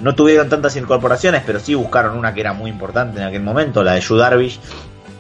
[0.00, 3.82] No tuvieron tantas incorporaciones, pero sí buscaron una que era muy importante en aquel momento,
[3.82, 4.58] la de Yu Darvish,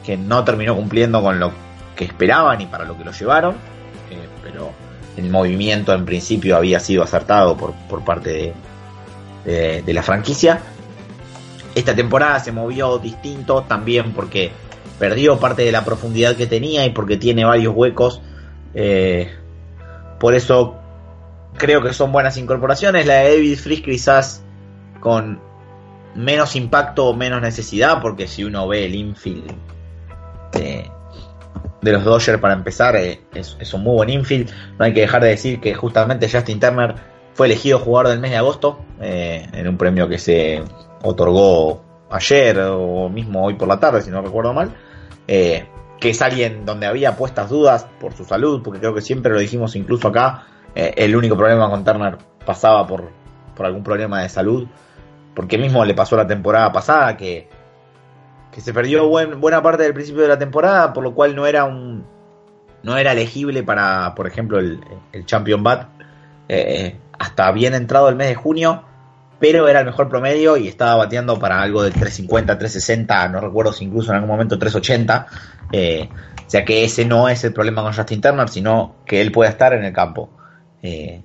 [0.04, 1.52] que no terminó cumpliendo con lo
[1.96, 3.54] que esperaban y para lo que lo llevaron.
[4.10, 4.70] Eh, pero
[5.16, 8.54] el movimiento en principio había sido acertado por, parte
[9.44, 10.60] de, la franquicia.
[11.74, 14.52] Esta temporada se movió distinto también porque
[14.98, 18.20] perdió parte de la profundidad que tenía y porque tiene varios huecos.
[18.74, 19.32] Eh,
[20.20, 20.76] por eso
[21.56, 23.06] creo que son buenas incorporaciones.
[23.06, 24.43] La de David Fries quizás
[25.04, 25.38] con
[26.14, 29.52] menos impacto o menos necesidad, porque si uno ve el infield
[30.52, 30.90] de,
[31.82, 34.50] los Dodgers para empezar, eh, es, un muy buen infield.
[34.78, 36.94] No hay que dejar de decir que justamente Justin Turner
[37.34, 40.62] fue elegido jugador del mes de agosto eh, en un premio que se
[41.02, 44.74] otorgó ayer o mismo hoy por la tarde, si no recuerdo mal.
[45.28, 45.66] Eh,
[46.00, 49.38] que es alguien donde había puestas dudas por su salud, porque creo que siempre lo
[49.38, 53.10] dijimos incluso acá, el único problema con Turner pasaba por,
[53.54, 54.66] por algún problema de salud
[55.34, 57.48] porque mismo le pasó la temporada pasada que,
[58.52, 61.64] que se perdió buena parte del principio de la temporada, por lo cual no era
[61.64, 62.04] un
[62.82, 64.78] no era elegible para, por ejemplo, el,
[65.12, 65.88] el Champion Bat
[66.48, 68.84] eh, hasta bien entrado el mes de junio,
[69.38, 73.72] pero era el mejor promedio y estaba bateando para algo del 350, 360, no recuerdo
[73.72, 75.26] si incluso en algún momento 380.
[75.72, 76.08] Eh,
[76.46, 79.50] o sea que ese no es el problema con Justin Turner, sino que él pueda
[79.50, 80.30] estar en el campo.
[80.82, 81.22] Eh,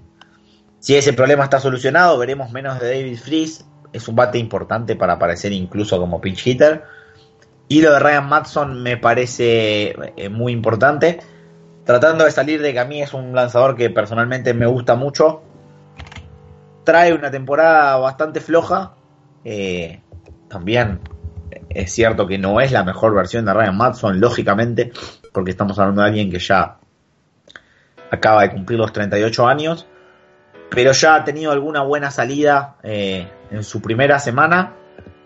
[0.79, 5.13] si ese problema está solucionado, veremos menos de David Fries es un bate importante para
[5.13, 6.83] aparecer incluso como pinch hitter.
[7.67, 11.19] Y lo de Ryan Matson me parece eh, muy importante.
[11.83, 15.41] Tratando de salir de que a mí es un lanzador que personalmente me gusta mucho.
[16.83, 18.93] Trae una temporada bastante floja.
[19.43, 20.01] Eh,
[20.47, 20.99] también
[21.69, 24.91] es cierto que no es la mejor versión de Ryan Matson, lógicamente,
[25.31, 26.77] porque estamos hablando de alguien que ya
[28.11, 29.87] acaba de cumplir los 38 años
[30.69, 34.73] pero ya ha tenido alguna buena salida eh, en su primera semana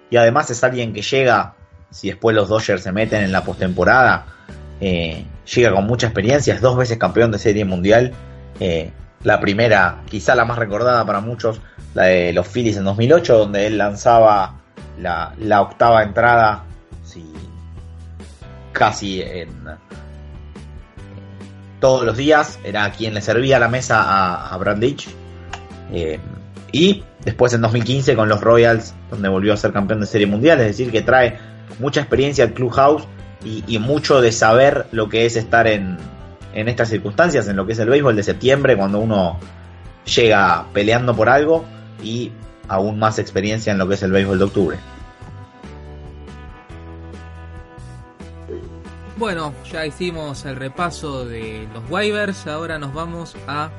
[0.10, 1.56] y además es alguien que llega,
[1.90, 4.26] si después los Dodgers se meten en la postemporada,
[4.80, 8.12] eh, llega con mucha experiencia, es dos veces campeón de serie mundial.
[8.60, 8.92] Eh,
[9.24, 11.62] la primera, quizá la más recordada para muchos,
[11.94, 14.62] la de los Phillies en 2008, donde él lanzaba
[15.00, 16.66] la, octava entrada
[18.72, 19.50] casi en,
[21.80, 25.10] todos los días, era quien le servía la mesa a, a Brandich
[25.92, 26.20] eh,
[26.72, 30.60] y después en 2015 con los Royals, donde volvió a ser campeón de Serie Mundial,
[30.62, 31.40] es decir, que trae
[31.80, 33.08] mucha experiencia al Clubhouse
[33.44, 35.98] y, y mucho de saber lo que es estar en,
[36.54, 39.40] en estas circunstancias, en lo que es el béisbol de septiembre, cuando uno
[40.06, 41.66] llega peleando por algo
[42.02, 42.32] y
[42.68, 44.78] aún más experiencia en lo que es el béisbol de octubre.
[49.16, 53.70] Bueno, ya hicimos el repaso de los waivers, ahora nos vamos a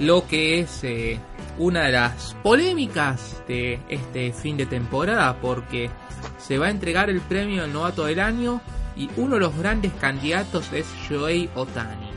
[0.00, 1.20] lo que es eh,
[1.58, 5.90] una de las polémicas de este fin de temporada porque
[6.38, 8.60] se va a entregar el premio al novato del año
[8.96, 12.10] y uno de los grandes candidatos es Shohei Otani.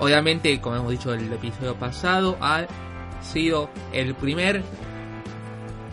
[0.00, 2.66] Obviamente, como hemos dicho en el episodio pasado, ha
[3.22, 4.62] sido el primer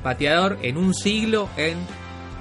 [0.03, 1.77] bateador en un siglo en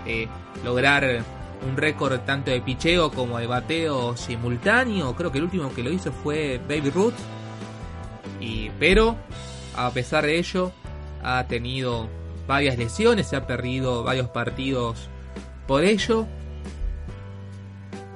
[0.06, 0.26] eh,
[0.64, 1.22] lograr
[1.68, 5.14] un récord tanto de picheo como de bateo simultáneo.
[5.14, 7.14] Creo que el último que lo hizo fue Baby Ruth.
[8.40, 9.16] Y, pero,
[9.76, 10.72] a pesar de ello,
[11.22, 12.08] ha tenido
[12.46, 15.08] varias lesiones, se ha perdido varios partidos
[15.66, 16.26] por ello.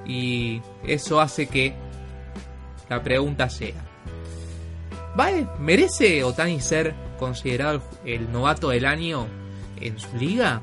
[0.07, 1.75] Y eso hace que
[2.89, 3.75] la pregunta sea,
[5.15, 5.47] ¿vale?
[5.59, 9.27] ¿Merece Otani ser considerado el novato del año
[9.81, 10.61] en su liga?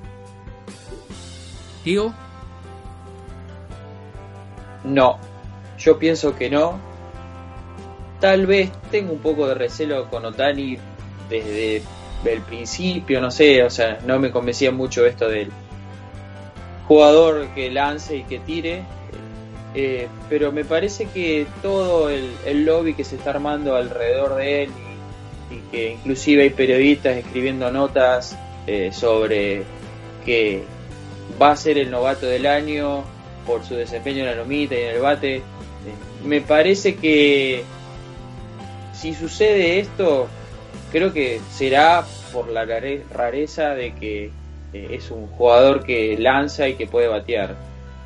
[1.84, 2.14] Digo.
[4.84, 5.18] No,
[5.78, 6.91] yo pienso que no.
[8.22, 10.78] Tal vez tengo un poco de recelo con Otani
[11.28, 11.82] desde
[12.24, 15.49] el principio, no sé, o sea, no me convencía mucho esto del
[16.88, 18.84] jugador que lance y que tire.
[19.74, 24.72] Eh, pero me parece que todo el, lobby que se está armando alrededor de él
[25.49, 29.63] y, que inclusive hay periodistas escribiendo notas eh, sobre
[30.26, 30.63] que
[31.41, 33.03] va a ser el novato del año
[33.47, 35.38] por su desempeño en la lomita y en el bate.
[35.38, 35.41] Eh,
[36.26, 37.63] me parece que
[38.94, 40.28] si sucede esto,
[40.92, 44.32] creo que será por la rareza de que
[44.74, 47.56] es un jugador que lanza y que puede batear.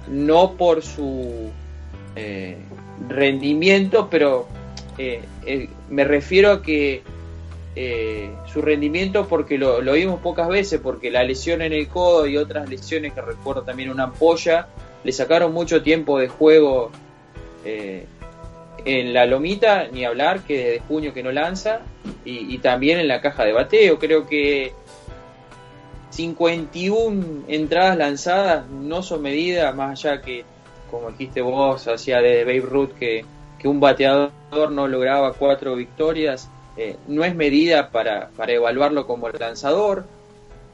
[0.07, 1.51] No por su
[2.15, 2.57] eh,
[3.09, 4.47] rendimiento, pero
[4.97, 7.03] eh, eh, me refiero a que
[8.45, 12.37] su rendimiento porque lo, lo, vimos pocas veces, porque la lesión en el codo y
[12.37, 14.69] otras lesiones que recuerdo también una ampolla,
[15.03, 16.89] le sacaron mucho tiempo de juego
[18.85, 21.81] en la lomita, ni hablar que desde junio que no lanza,
[22.23, 24.73] y, también en la caja de bateo, creo que
[26.11, 30.43] 51 entradas lanzadas no son medidas, más allá que,
[30.89, 33.25] como dijiste vos, hacía de Babe Ruth que,
[33.63, 34.31] un bateador
[34.71, 40.05] no lograba cuatro victorias, eh, no es medida para, evaluarlo como lanzador.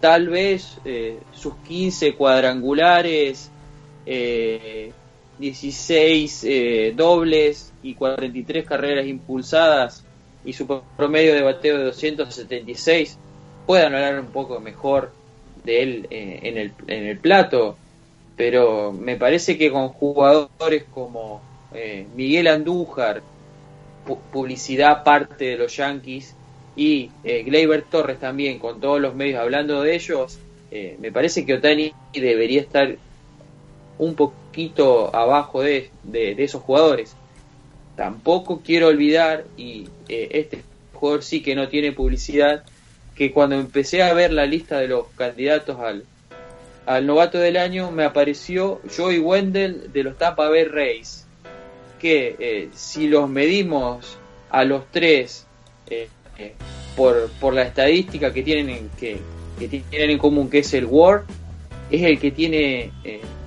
[0.01, 3.49] Tal vez eh, sus 15 cuadrangulares,
[5.41, 10.05] 16 eh, dobles y 43 carreras impulsadas
[10.45, 10.65] y su
[10.95, 13.17] promedio de bateo de 276
[13.65, 15.11] puedan hablar un poco mejor
[15.63, 17.75] de él eh, en, el, en el plato,
[18.35, 21.41] pero me parece que con jugadores como
[21.73, 23.21] eh, Miguel Andújar,
[24.31, 26.35] publicidad parte de los Yankees,
[26.75, 30.39] y eh, Gleyber Torres también, con todos los medios hablando de ellos,
[30.99, 32.95] me parece que Otani debería estar
[33.99, 34.15] un
[34.51, 37.15] poquito abajo de, de, esos jugadores.
[37.95, 42.63] Tampoco quiero olvidar, y este jugador sí que no tiene publicidad,
[43.15, 46.03] que cuando empecé a ver la lista de los candidatos al,
[46.85, 51.25] al novato del año me apareció Joey Wendell de los Tampa Bay Rays
[51.99, 54.17] que eh, si los medimos
[54.49, 55.45] a los tres
[55.89, 56.53] eh, eh,
[56.95, 59.19] por, por, la estadística que tienen en, que,
[59.59, 61.25] que, tienen en común que es el WAR
[61.91, 62.91] es el que tiene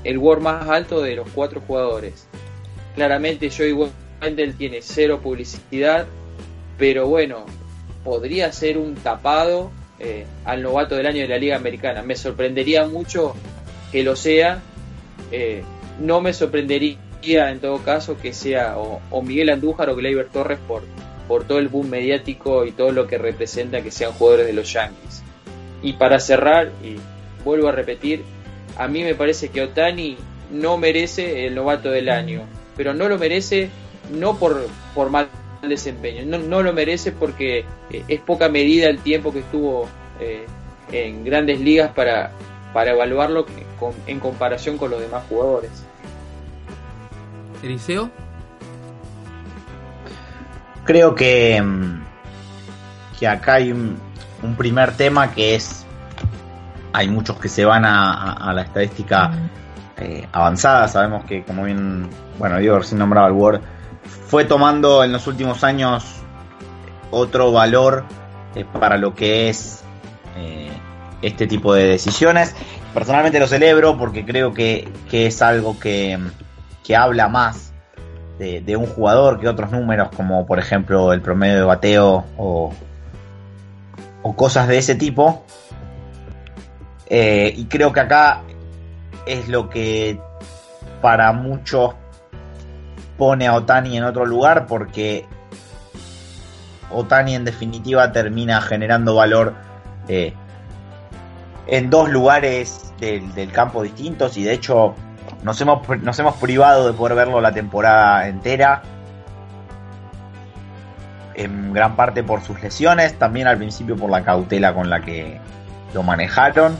[0.05, 2.29] el WAR más alto de los cuatro jugadores
[2.95, 3.73] claramente Joey
[4.23, 6.07] Wendell tiene cero publicidad
[6.79, 7.47] pero bueno
[8.05, 12.03] podría ser un tapado eh, al novato del año de la Liga Americana.
[12.03, 13.35] Me sorprendería mucho
[13.91, 14.61] que lo sea.
[15.33, 15.63] Eh,
[16.01, 16.99] no me sorprendería
[17.51, 20.83] en todo caso que sea o, Miguel Andújar o Gleyber Torres por,
[21.27, 24.71] por todo el boom mediático y todo lo que representa que sean jugadores de los
[24.73, 25.23] Yankees.
[25.83, 26.97] Y para cerrar, y
[27.45, 28.23] vuelvo a repetir,
[28.77, 30.16] a mí me parece que Otani
[30.51, 32.43] no merece el novato del año,
[32.77, 33.70] pero no lo merece
[34.11, 35.29] no por, por mal
[35.62, 36.25] desempeño.
[36.27, 39.89] No, no lo merece porque eh, es poca medida el tiempo que estuvo
[40.20, 40.47] eh,
[40.93, 42.33] en grandes ligas para,
[42.72, 43.47] para evaluarlo
[44.07, 45.70] en comparación con los demás jugadores.
[47.62, 48.11] Eliseo.
[50.85, 52.03] Creo que, mm,
[53.18, 53.99] que acá hay un,
[54.59, 55.84] primer tema que es,
[56.95, 59.30] hay muchos que se van a, la estadística
[59.99, 63.61] eh, avanzada, sabemos que como bien, bueno, digo, recién nombraba el Word,
[64.28, 66.05] fue tomando en los últimos años
[67.11, 68.05] otro valor
[68.55, 69.82] eh, para lo que es
[70.36, 70.70] eh,
[71.22, 72.55] este tipo de decisiones.
[72.92, 76.18] Personalmente lo celebro porque creo que, es algo que,
[76.97, 77.72] habla más
[78.38, 82.72] de, un jugador que otros números, como por ejemplo el promedio de bateo o,
[84.36, 85.45] cosas de ese tipo.
[87.17, 88.41] Eh, y creo que acá
[89.25, 90.19] es lo que
[91.01, 91.95] para muchos
[93.17, 95.25] pone a Otani en otro lugar porque
[96.91, 99.55] Otani en definitiva termina generando valor
[100.09, 100.35] eh,
[101.69, 104.97] en dos lugares del, campo distintos y de hecho
[105.45, 108.83] nos hemos, nos hemos privado de poder verlo la temporada entera.
[111.37, 115.41] En gran parte por sus lesiones, también al principio por la cautela con la que
[115.93, 116.77] lo manejaron.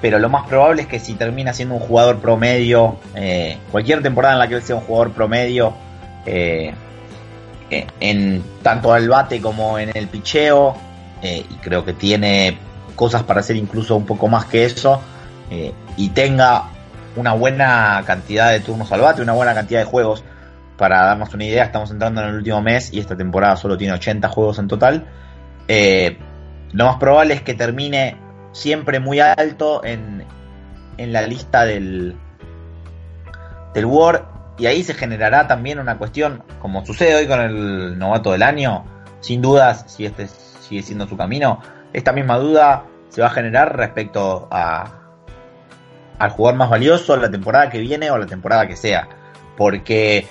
[0.00, 4.34] Pero lo más probable es que si termina siendo un jugador promedio, eh, cualquier temporada
[4.34, 5.74] en la que sea un jugador promedio,
[6.24, 6.72] eh,
[8.00, 10.74] en tanto al bate como en el picheo,
[11.22, 12.56] y creo que tiene
[12.94, 15.02] cosas para hacer incluso un poco más que eso,
[15.96, 16.64] y tenga
[17.18, 20.24] una buena cantidad de turnos al bate, una buena cantidad de juegos.
[20.76, 23.94] Para darnos una idea, estamos entrando en el último mes y esta temporada solo tiene
[23.94, 25.06] 80 juegos en total.
[25.66, 26.16] Eh,
[26.72, 28.16] lo más probable es que termine
[28.58, 30.24] siempre muy alto en,
[30.96, 32.16] en la lista del,
[33.72, 33.86] del.
[34.58, 38.84] Y ahí se generará también una cuestión, como sucede hoy con el novato del año,
[39.20, 41.60] sin dudas, si este sigue siendo su camino,
[41.92, 44.98] esta misma duda se va a generar respecto a,
[46.18, 49.08] al jugador más valioso la temporada que viene o la temporada que sea.
[49.56, 50.26] Porque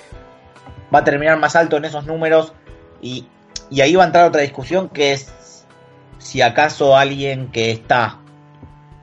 [0.94, 2.52] va a terminar más alto en esos números
[3.00, 3.26] y,
[3.70, 5.32] y ahí va a entrar otra discusión que es
[6.18, 8.18] si acaso alguien que está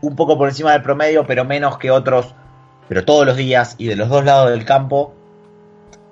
[0.02, 2.36] un poco por encima del promedio pero menos que otros,
[2.88, 5.14] pero todos los días y de los dos lados del campo,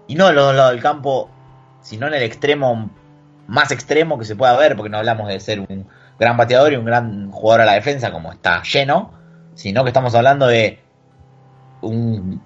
[0.08, 1.30] y no de los dos lados del campo,
[1.82, 2.90] sino en el extremo
[3.48, 5.88] más extremo que se pueda ver, porque no hablamos de ser un
[6.20, 9.12] gran bateador y un gran jugador a la defensa como está lleno,
[9.56, 10.80] sino que estamos hablando de
[11.82, 12.42] un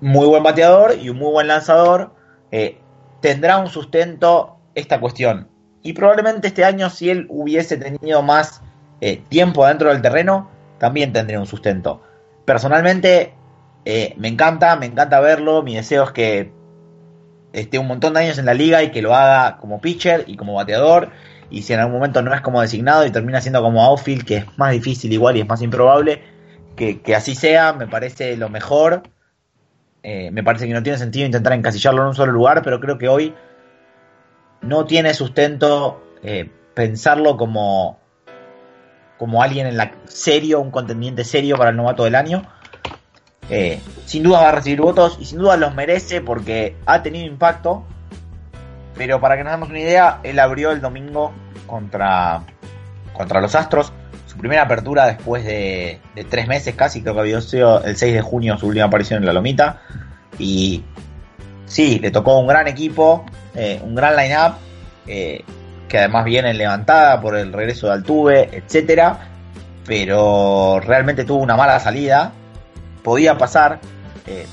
[0.00, 2.12] muy buen bateador y un muy buen lanzador,
[2.50, 2.78] eh,
[3.20, 5.48] tendrá un sustento esta cuestión.
[5.82, 8.62] Y probablemente este año, si él hubiese tenido más
[9.00, 12.02] eh, tiempo dentro del terreno, también tendría un sustento.
[12.44, 13.34] Personalmente,
[13.84, 15.62] eh, me encanta, me encanta verlo.
[15.62, 16.52] Mi deseo es que
[17.52, 20.36] esté un montón de años en la liga y que lo haga como pitcher y
[20.36, 21.10] como bateador
[21.52, 24.36] y si en algún momento no es como designado y termina siendo como outfield, que
[24.38, 26.22] es más difícil igual y es más improbable,
[26.74, 29.02] que, así sea, me parece lo mejor.
[30.02, 32.96] Eh, me parece que no tiene sentido intentar encasillarlo en un solo lugar, pero creo
[32.96, 33.34] que hoy
[34.62, 37.98] no tiene sustento eh, pensarlo como,
[39.18, 42.42] como alguien en la serio, un contendiente serio para el novato del año.
[43.50, 47.26] Eh, sin duda va a recibir votos y sin duda los merece porque ha tenido
[47.26, 47.84] impacto
[48.96, 51.32] pero para que nos demos una idea, él abrió el domingo
[51.66, 52.42] contra,
[53.12, 53.92] contra los Astros.
[54.26, 58.20] Su primera apertura después de, tres meses casi, creo que había sido el 6 de
[58.22, 59.80] junio su última aparición en la Lomita.
[60.38, 60.84] Y
[61.66, 64.54] sí, le tocó un gran equipo, eh, un gran line-up,
[65.06, 65.44] eh,
[65.88, 69.28] que además viene levantada por el regreso de Altuve, etcétera.
[69.86, 72.32] Pero realmente tuvo una mala salida.
[73.02, 73.80] Podía pasar.
[74.26, 74.46] Eh,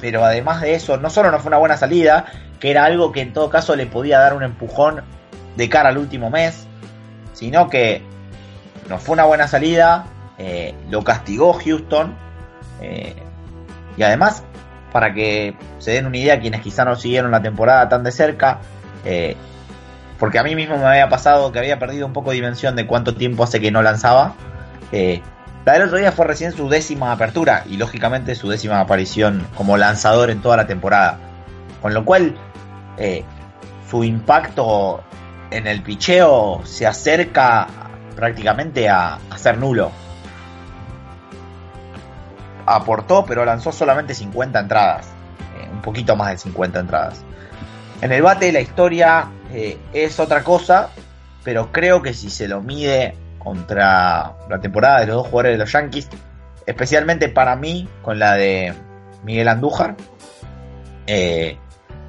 [0.00, 2.26] pero además de eso, no solo no fue una buena salida,
[2.58, 5.02] que era algo que en todo caso le podía dar un empujón
[5.56, 6.66] de cara al último mes,
[7.32, 8.02] sino que
[8.88, 10.06] no fue una buena salida,
[10.90, 12.14] lo castigó Houston,
[13.96, 14.42] y además,
[14.94, 18.60] para que se den una idea quienes quizá no siguieron la temporada tan de cerca,
[19.04, 19.34] eh,
[20.20, 22.86] porque a mí mismo me había pasado que había perdido un poco de dimensión de
[22.86, 24.34] cuánto tiempo hace que no lanzaba.
[24.92, 29.76] la del otro día fue recién su décima apertura y lógicamente su décima aparición como
[29.76, 31.18] lanzador en toda la temporada.
[31.82, 32.36] Con lo cual
[32.96, 33.24] eh,
[33.90, 35.02] su impacto
[35.50, 37.66] en el picheo se acerca
[38.14, 39.90] prácticamente a, ser nulo.
[42.66, 45.06] Aportó, pero lanzó solamente 50 entradas.
[45.58, 47.22] Eh, un poquito más de 50 entradas.
[48.00, 50.90] En el bate la historia eh, es otra cosa,
[51.42, 55.58] pero creo que si se lo mide contra la temporada de los dos jugadores de
[55.58, 56.08] los Yankees,
[56.66, 58.74] especialmente para mí con la de
[59.22, 59.96] Miguel Andújar,
[61.06, 61.58] eh,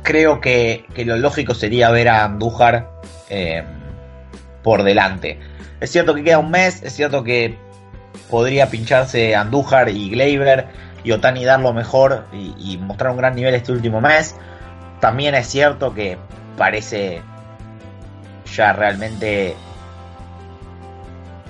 [0.03, 2.89] creo que, lo lógico sería ver a Andújar
[4.63, 5.39] por delante.
[5.79, 7.57] Es cierto que queda un mes, es cierto que
[8.29, 10.67] podría pincharse Andújar y Gleyber
[11.03, 14.35] y Otani dar lo mejor y, mostrar un gran nivel este último mes.
[14.99, 16.17] También es cierto que
[16.57, 17.21] parece
[18.55, 19.55] ya realmente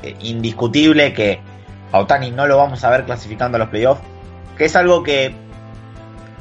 [0.03, 1.39] eh, indiscutible que
[1.91, 4.01] a Otani no lo vamos a ver clasificando a los playoffs,
[4.57, 5.35] que es algo que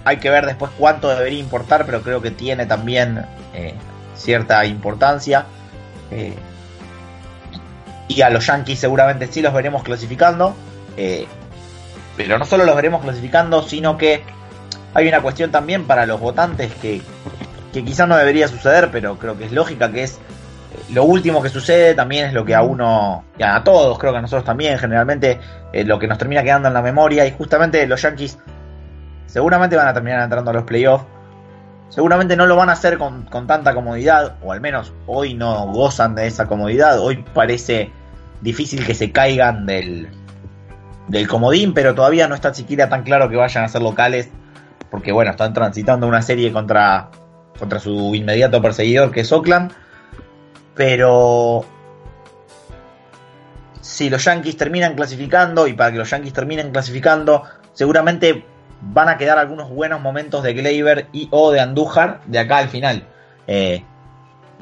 [0.04, 3.74] hay que ver después cuánto debería importar, pero creo que tiene también eh,
[4.14, 5.46] cierta importancia.
[6.10, 6.34] Eh,
[8.08, 10.54] y a los Yankees seguramente sí los veremos clasificando.
[10.96, 11.26] Eh,
[12.16, 14.22] pero no solo los veremos clasificando, sino que
[14.94, 17.02] hay una cuestión también para los votantes que,
[17.72, 20.18] que quizás no debería suceder, pero creo que es lógica, que es
[20.92, 24.18] lo último que sucede también es lo que a uno, y a todos, creo que
[24.18, 25.40] a nosotros también, generalmente,
[25.72, 27.26] lo que nos termina quedando en la memoria.
[27.26, 28.38] Y justamente los Yankees
[29.34, 31.04] Seguramente van a terminar entrando a los playoffs.
[31.94, 36.16] Seguramente no lo van a hacer con, tanta comodidad, o al menos hoy no gozan
[36.16, 36.98] de esa comodidad.
[36.98, 37.92] Hoy parece
[38.40, 40.08] difícil que se caigan del,
[41.06, 44.28] del comodín, pero todavía no está siquiera tan claro que vayan a ser locales,
[44.90, 47.10] porque bueno, están transitando una serie contra,
[47.56, 49.70] contra su inmediato perseguidor que es Oakland,
[50.74, 51.64] pero
[53.80, 58.44] si los Yankees terminan clasificando, y para que los Yankees terminen clasificando, seguramente
[58.92, 62.68] van a quedar algunos buenos momentos de Gleyber y o de Andújar de acá al
[62.68, 63.06] final.
[63.46, 63.82] Eh,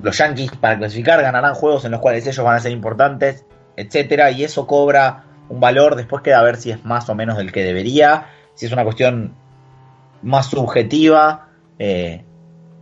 [0.00, 3.44] los Yankees para clasificar ganarán juegos en los cuales ellos van a ser importantes,
[3.76, 5.96] etcétera, y eso cobra un valor.
[5.96, 8.84] Después queda a ver si es más o menos del que debería, si es una
[8.84, 9.34] cuestión
[10.22, 11.48] más subjetiva
[11.78, 12.24] eh,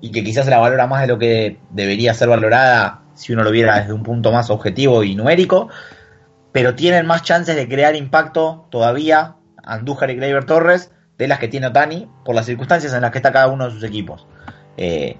[0.00, 3.50] y que quizás la valora más de lo que debería ser valorada si uno lo
[3.50, 5.68] viera desde un punto más objetivo y numérico.
[6.52, 10.90] Pero tienen más chances de crear impacto todavía Andújar y Gleyber Torres
[11.20, 13.72] de las que tiene Otani por las circunstancias en las que está cada uno de
[13.72, 14.26] sus equipos.
[14.78, 15.18] Eh,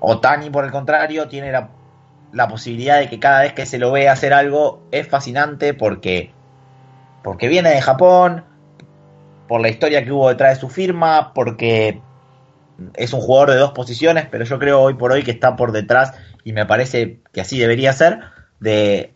[0.00, 4.08] Otani, por el contrario, tiene la, posibilidad de que cada vez que se lo ve
[4.08, 6.32] hacer algo es fascinante porque,
[7.22, 8.44] porque viene de Japón,
[9.46, 12.02] por la historia que hubo detrás de su firma, porque
[12.94, 15.70] es un jugador de dos posiciones, pero yo creo hoy por hoy que está por
[15.70, 18.18] detrás y me parece que así debería ser
[18.58, 19.14] de,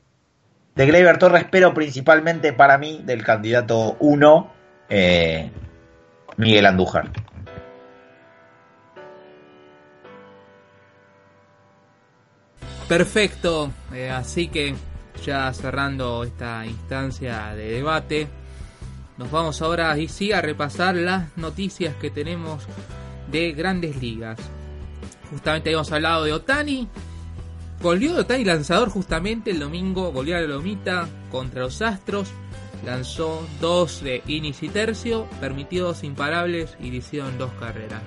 [0.76, 4.52] de Gleyber Torres, pero principalmente para mí del candidato 1,
[4.90, 5.50] eh,
[6.36, 7.10] Miguel Andújar.
[12.88, 14.74] Perfecto, eh, así que
[15.24, 18.28] ya cerrando esta instancia de debate,
[19.16, 22.64] nos vamos ahora sí a repasar las noticias que tenemos
[23.30, 24.38] de grandes ligas.
[25.30, 26.88] Justamente habíamos hablado de Otani.
[27.80, 32.32] Volvió Otani lanzador justamente el domingo, volvió a la lomita contra los Astros.
[32.84, 38.02] Lanzó dos de innings y tercio, permitió dos imparables y le hicieron dos carreras.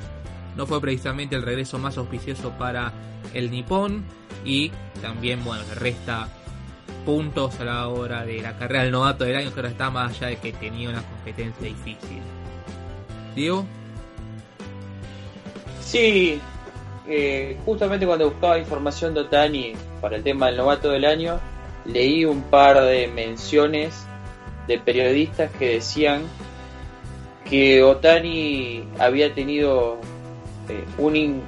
[0.56, 2.92] No fue precisamente el regreso más auspicioso para
[3.34, 4.04] el nipón
[4.44, 4.72] y
[5.02, 6.28] también, bueno, le resta
[7.06, 10.12] puntos a la hora de la carrera del novato del año, que ahora está más
[10.12, 12.22] allá de que tenía una competencia difícil.
[13.36, 13.66] Diego.
[15.82, 16.40] Sí,
[17.08, 21.40] eh, justamente cuando buscaba información de Otani para el tema del novato del año,
[21.86, 24.06] leí un par de menciones
[24.68, 26.24] de periodistas que decían
[27.50, 29.98] que Otani había tenido
[30.70, 31.42] eh, un,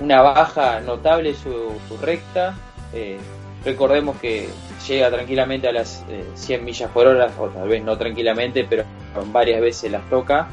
[0.00, 2.54] una baja notable su, su recta.
[2.92, 3.18] Eh,
[3.64, 4.48] recordemos que
[4.86, 6.04] llega tranquilamente a las
[6.34, 8.84] 100 millas por hora, o tal vez no tranquilamente, pero
[9.32, 10.48] varias veces las toca.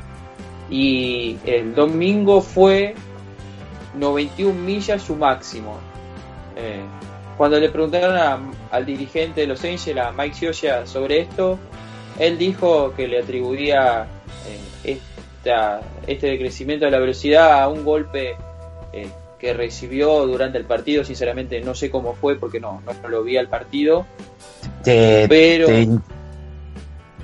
[0.70, 2.96] Y el domingo fue
[3.96, 5.78] 91 millas su máximo.
[6.56, 6.82] Eh,
[7.38, 11.58] cuando le preguntaron al dirigente de Los Ángeles, a Mike Scioscia, sobre esto,
[12.20, 14.06] él dijo que le atribuía
[14.86, 14.98] eh,
[15.44, 18.36] esta, este decrecimiento de la velocidad a un golpe
[18.94, 19.08] eh,
[19.40, 21.04] que recibió durante el partido.
[21.04, 24.06] Sinceramente no sé cómo fue porque no, no lo vi al partido.
[24.84, 25.68] Te, pero...
[25.68, 25.88] te-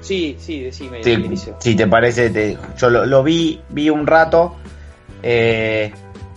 [0.01, 1.57] Sí, sí, decime, Inicio.
[1.59, 4.55] si te parece, te- yo lo, lo vi, vi un rato.
[5.21, 5.91] eh,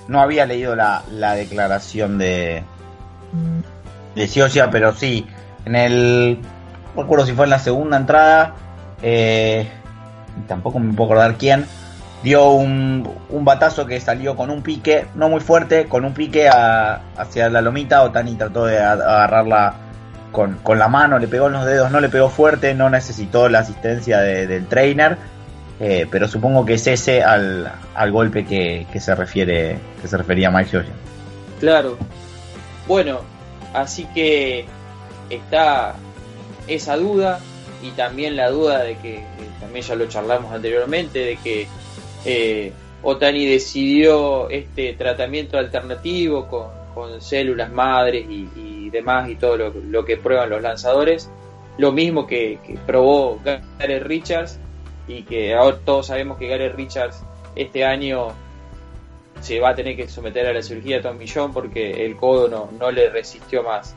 [0.09, 2.64] no había leído la, la declaración de
[4.16, 5.24] de Scioscia, pero sí,
[5.64, 6.38] en el
[6.95, 8.55] no recuerdo si fue en la segunda entrada,
[9.03, 9.68] eh,
[10.49, 11.66] tampoco me puedo acordar quién,
[12.22, 16.49] dio un, un batazo que salió con un pique, no muy fuerte, con un pique
[16.49, 19.74] hacia la lomita, Otani trató de agarrarla
[20.30, 23.49] con, con la mano, le pegó en los dedos, no le pegó fuerte, no necesitó
[23.49, 25.18] la asistencia de- del trainer,
[25.80, 30.16] eh, pero supongo que es ese al, al golpe que, que se refiere que se
[30.16, 30.95] refería Mike Scioscia.
[31.61, 31.99] Claro.
[32.86, 33.20] Bueno,
[33.74, 34.66] así que
[35.28, 35.95] está
[36.67, 37.41] esa duda
[37.83, 39.25] y también la duda de que, eh,
[39.61, 41.67] también ya lo charlamos anteriormente, de que
[42.25, 46.83] eh, Otani decidió este tratamiento alternativo con,
[47.21, 51.31] células madres y, demás y todo lo, que prueban los lanzadores.
[51.79, 54.59] Lo mismo que, que probó Gary Richards
[55.09, 57.25] y que ahora todos sabemos que Gary Richards
[57.57, 58.35] este año
[59.41, 62.69] se va a tener que someter a la cirugía Tommy John porque el codo no,
[62.79, 63.97] no le resistió más.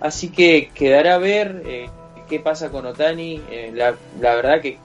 [0.00, 1.88] Así que quedará a ver eh,
[2.28, 3.40] qué pasa con Otani.
[3.50, 4.78] Eh, la, la verdad que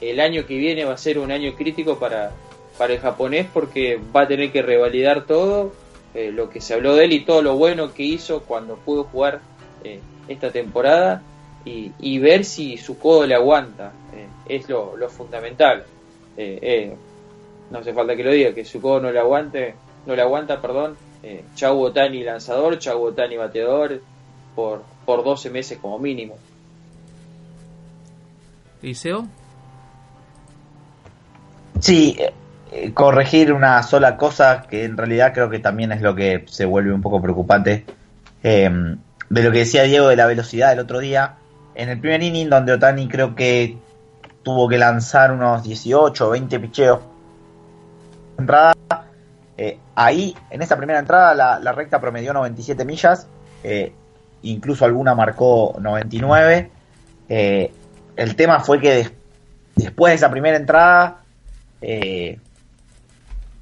[0.00, 2.30] el año que viene va a ser un año crítico para,
[2.76, 5.72] para el japonés porque va a tener que revalidar todo
[6.14, 9.04] eh, lo que se habló de él y todo lo bueno que hizo cuando pudo
[9.04, 9.40] jugar
[9.84, 11.22] eh, esta temporada
[11.64, 13.92] y, y ver si su codo le aguanta.
[14.48, 15.84] Es lo, lo fundamental.
[17.70, 19.74] No hace falta que lo diga, que su codo no le aguante,
[20.06, 20.96] no le aguanta, perdón.
[21.54, 24.00] Chau Otani lanzador, Chau Otani bateador
[24.58, 26.36] por, por 12 meses como mínimo.
[28.82, 29.24] Liceo.
[31.78, 32.16] Sí,
[32.72, 36.64] eh, corregir una sola cosa que en realidad creo que también es lo que se
[36.64, 37.84] vuelve un poco preocupante.
[38.42, 38.68] eh,
[39.30, 41.36] de lo que decía Diego de la velocidad del otro día.
[41.76, 43.78] En el primer inning, donde Otani creo que
[44.42, 46.98] tuvo que lanzar unos 18 o 20 picheos.
[48.36, 48.74] Entrada,
[49.56, 53.28] eh, ahí, en esa primera entrada, la, recta promedió 97 millas,
[53.62, 53.92] eh,
[54.42, 56.70] incluso alguna marcó 99.
[57.28, 57.72] Eh,
[58.16, 59.10] el tema fue que
[59.76, 61.22] después de esa primera entrada,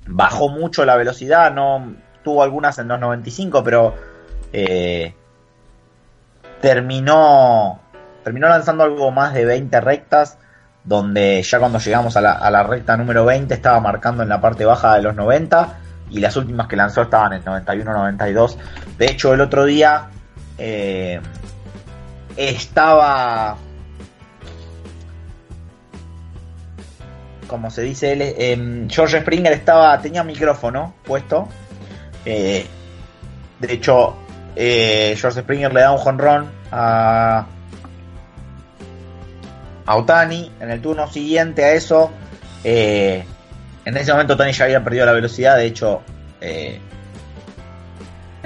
[0.07, 3.95] bajó mucho la velocidad, no tuvo algunas en los 95, pero
[6.61, 7.81] terminó
[8.27, 10.37] terminó lanzando algo más de 20 rectas,
[10.83, 14.97] donde ya cuando llegamos a la, recta número 20 estaba marcando en la parte baja
[14.97, 15.79] de los 90
[16.11, 18.57] y las últimas que lanzó estaban en 91-92.
[18.99, 20.09] De hecho, el otro día
[20.59, 21.21] eh,
[22.37, 23.57] estaba...
[27.47, 31.49] Como se dice él, eh, George Springer estaba tenía micrófono puesto.
[32.25, 32.67] Eh,
[33.61, 34.17] de hecho,
[34.57, 37.47] George Springer le da un jonrón a,
[39.87, 40.51] a Otani.
[40.61, 42.11] En el turno siguiente a eso,
[42.65, 43.25] eh,
[43.85, 45.57] en ese momento Otani ya había perdido la velocidad.
[45.57, 46.03] De hecho,
[46.41, 46.81] eh,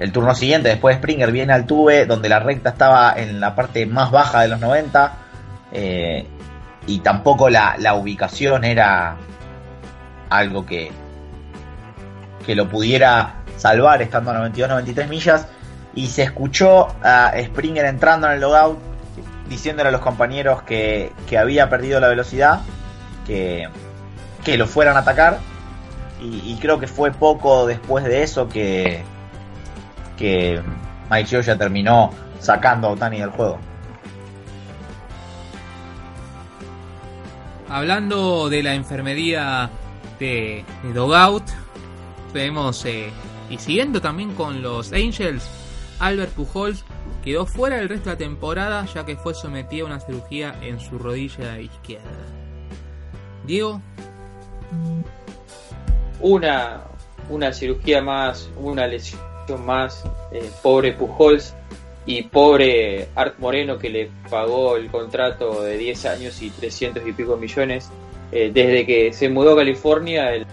[0.00, 3.84] el turno siguiente, después Springer viene al tube, donde la recta estaba en la parte
[3.84, 5.12] más baja de los 90.
[5.72, 6.26] Eh,
[6.86, 9.16] y tampoco la, ubicación era
[10.30, 10.90] algo que,
[12.46, 15.46] que lo pudiera salvar estando a 92-93 millas.
[15.94, 18.78] Y se escuchó a Springer entrando en el logout
[19.50, 22.60] diciéndole a los compañeros que, había perdido la velocidad,
[23.26, 23.68] que,
[24.44, 25.40] que lo fueran a atacar.
[26.22, 29.02] Y, creo que fue poco después de eso que,
[30.20, 30.60] que
[31.10, 33.58] Mike ya terminó sacando a Otani del juego.
[37.68, 39.70] Hablando de la enfermería
[40.18, 40.64] de,
[40.94, 41.44] Dogout,
[42.34, 43.10] vemos, eh,
[43.48, 45.48] y siguiendo también con los Angels,
[46.00, 46.84] Albert Pujols
[47.24, 50.80] quedó fuera el resto de la temporada ya que fue sometido a una cirugía en
[50.80, 52.08] su rodilla izquierda.
[53.46, 53.80] Diego.
[56.20, 56.82] Una,
[57.30, 61.54] una cirugía más, una lesión más, eh, pobre Pujols
[62.06, 67.12] y pobre Art Moreno que le pagó el contrato de 10 años y 300 y
[67.12, 67.90] pico millones.
[68.32, 70.46] Eh, desde que se mudó a California, el,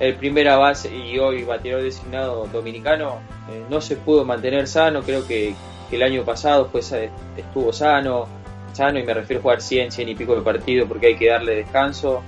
[0.00, 3.20] el primera base y hoy bateador designado dominicano
[3.50, 5.54] eh, no se pudo mantener sano, creo que,
[5.92, 6.92] el año pasado pues,
[7.36, 8.26] estuvo sano,
[8.72, 11.28] sano y me refiero a jugar 100, 100 y pico de partido porque hay que
[11.28, 12.24] darle descanso.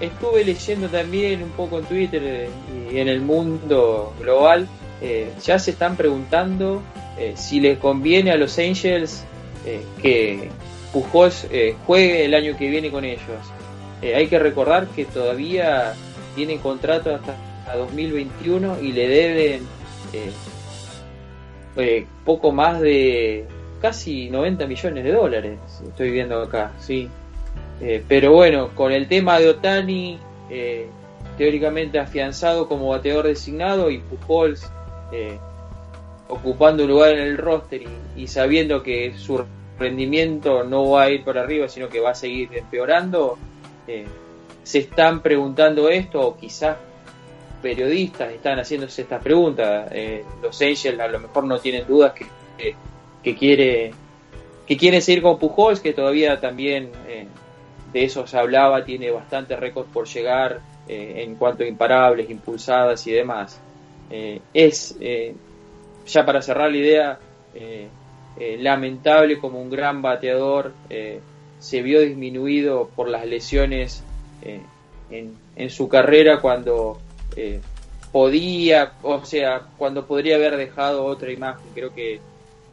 [0.00, 2.48] Estuve leyendo también un poco en Twitter eh,
[2.92, 4.68] y en el mundo global,
[5.42, 6.82] ya se están preguntando
[7.34, 9.24] si les conviene a los Angels
[10.02, 10.50] que
[10.92, 11.46] Pujols
[11.86, 13.22] juegue el año que viene con ellos.
[14.02, 15.94] hay que recordar que todavía
[16.34, 17.34] tienen contrato hasta
[17.76, 19.62] 2021 y le deben
[20.12, 20.30] eh,
[21.76, 23.46] eh, poco más de
[23.80, 27.08] casi 90 millones de dólares, estoy viendo acá, sí.
[27.80, 30.18] Eh, pero bueno, con el tema de Otani,
[31.38, 34.70] teóricamente afianzado como bateador designado y Pujols
[36.28, 37.82] ocupando un lugar en el roster
[38.16, 39.44] y, sabiendo que su
[39.78, 43.38] rendimiento no va a ir por arriba, sino que va a seguir empeorando,
[44.62, 46.76] se están preguntando esto o quizás
[47.60, 49.88] periodistas están haciéndose estas preguntas.
[49.92, 52.26] Eh, los Angels a lo mejor no tienen dudas que,
[53.22, 53.92] que, quiere
[54.66, 57.26] que quieren seguir con Pujols, que todavía también eh,
[57.92, 63.06] de eso se hablaba, tiene bastante récord por llegar eh, en cuanto a imparables, impulsadas
[63.06, 63.60] y demás.
[64.54, 64.96] es,
[66.06, 67.18] ya para cerrar la idea,
[68.58, 70.72] lamentable como un gran bateador
[71.60, 74.02] se vio disminuido por las lesiones
[74.42, 76.98] en, en su carrera cuando
[77.36, 77.60] eh,
[78.12, 81.66] podía, o sea, cuando podría haber dejado otra imagen.
[81.74, 82.20] Creo que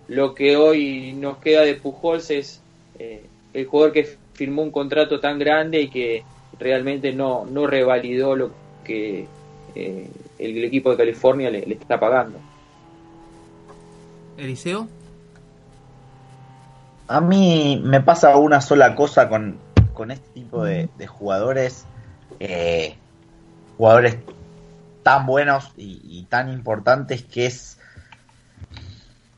[0.07, 2.61] lo que hoy nos queda de Pujols es
[2.97, 6.24] eh, el jugador que firmó un contrato tan grande y que
[6.58, 8.52] realmente no, no revalidó lo
[8.86, 9.28] que
[9.76, 10.10] eh,
[10.40, 12.40] el, equipo de California le, está pagando.
[14.38, 14.88] Eliseo.
[17.10, 19.58] A mí me pasa una sola cosa con,
[19.94, 21.86] con este tipo de, de jugadores.
[23.78, 24.18] jugadores
[25.08, 27.78] tan buenos y, tan importantes que es,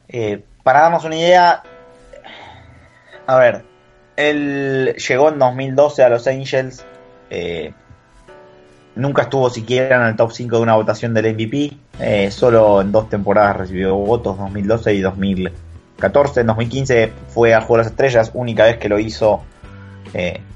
[0.07, 1.61] eh, para darnos una idea,
[3.27, 3.63] a ver,
[4.19, 6.83] él llegó en 2012 a Los Angels,
[7.29, 7.73] eh,
[8.95, 12.91] nunca estuvo siquiera en el top 5 de una votación del MVP, eh, solo en
[12.91, 18.65] dos temporadas recibió votos, 2012 y 2014, en 2015 fue a Juegos las Estrellas, única
[18.65, 19.43] vez que lo hizo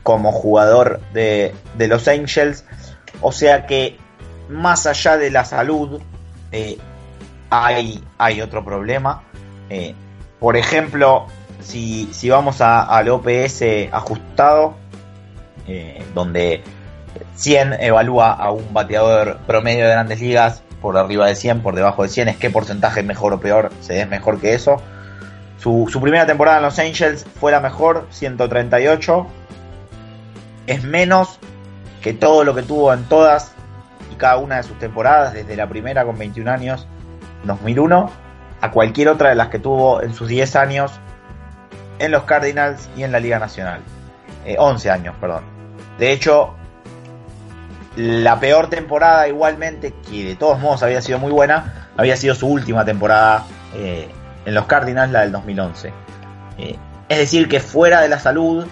[0.02, 2.66] como jugador de, de Los Angels,
[3.22, 3.98] o sea que
[4.50, 6.02] más allá de la salud,
[6.52, 6.78] eh,
[7.50, 9.24] hay, hay otro problema.
[9.70, 9.94] Eh,
[10.40, 11.28] por ejemplo,
[11.64, 14.76] si, vamos al OPS ajustado,
[15.68, 16.64] eh, donde
[17.36, 22.04] 100 evalúa a un bateador promedio de grandes ligas por arriba de 100, por debajo
[22.04, 24.82] de 100, es qué porcentaje mejor o peor se es mejor que eso.
[25.58, 29.28] Su, su primera temporada en Los Angels fue la mejor, 138.
[30.68, 31.40] Es menos
[32.02, 33.54] que todo lo que tuvo en todas
[34.12, 36.86] y cada una de sus temporadas, desde la primera con 21 años,
[37.46, 38.10] 2001,
[38.60, 40.92] a cualquier otra de las que tuvo en sus 10 años
[42.00, 43.82] en los Cardinals y en la Liga Nacional.
[44.58, 45.44] 11 eh, años, perdón.
[45.98, 46.54] De hecho,
[47.96, 52.48] la peor temporada igualmente, que de todos modos había sido muy buena, había sido su
[52.48, 54.10] última temporada eh,
[54.46, 55.94] en los Cardinals, la del 2011.
[56.58, 56.76] Eh,
[57.10, 58.66] es decir, que fuera de la salud,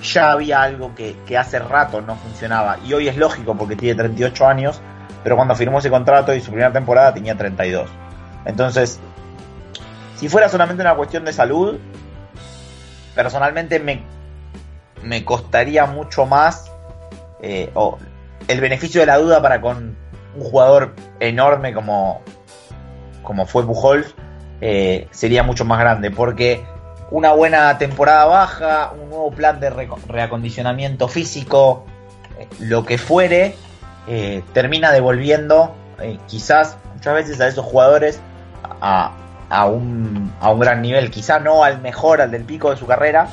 [0.00, 2.78] ya había algo que, que, hace rato no funcionaba.
[2.86, 4.80] Y hoy es lógico porque tiene 38 años,
[5.24, 7.90] pero cuando firmó ese contrato y su primera temporada tenía 32.
[8.44, 9.00] Entonces,
[10.18, 11.78] si fuera solamente una cuestión de salud,
[13.14, 14.02] personalmente me,
[15.04, 16.72] me costaría mucho más
[17.40, 17.70] eh,
[18.48, 19.96] el beneficio de la duda para con
[20.34, 22.20] un jugador enorme como,
[23.22, 24.12] como fue Pujols
[24.60, 26.64] eh, sería mucho más grande porque
[27.12, 31.86] una buena temporada baja, un nuevo plan de reacondicionamiento físico,
[32.38, 33.54] eh, lo que fuere,
[34.52, 35.74] termina devolviendo
[36.26, 38.20] quizás muchas veces a esos jugadores
[38.80, 39.12] a,
[39.50, 42.86] a un, a un gran nivel, quizá no al mejor, al del pico de su
[42.86, 43.28] carrera,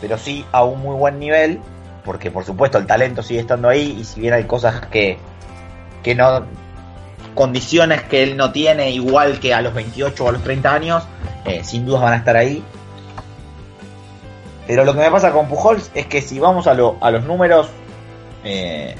[0.00, 1.60] pero sí a un muy buen nivel,
[2.04, 5.18] porque por supuesto el talento sigue estando ahí y si bien hay cosas que,
[6.02, 6.44] que no,
[7.34, 11.04] condiciones que él no tiene igual que a los 28 o a los 30 años,
[11.44, 12.64] eh, sin dudas van a estar ahí.
[14.66, 17.24] Pero lo que me pasa con Pujols es que si vamos a, lo, a los
[17.24, 17.68] números,
[18.44, 18.94] eh,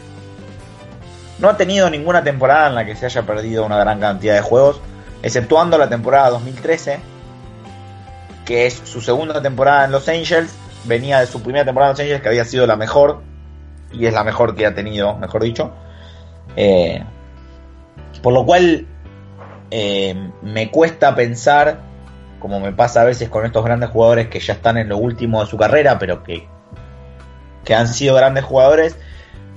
[1.38, 4.42] no ha tenido ninguna temporada en la que se haya perdido una gran cantidad de
[4.42, 4.80] juegos
[5.22, 7.00] exceptuando la temporada 2013,
[8.44, 10.54] que es su segunda temporada en Los Angels,
[10.84, 13.22] venía de su primera temporada en Los Angels, que había sido la mejor,
[13.92, 15.72] y es la mejor que ha tenido, mejor dicho.
[16.56, 17.04] Eh,
[18.22, 18.86] por lo cual
[19.70, 21.80] eh, me cuesta pensar,
[22.38, 25.40] como me pasa a veces con estos grandes jugadores que ya están en lo último
[25.40, 26.48] de su carrera, pero que,
[27.64, 28.96] que han sido grandes jugadores,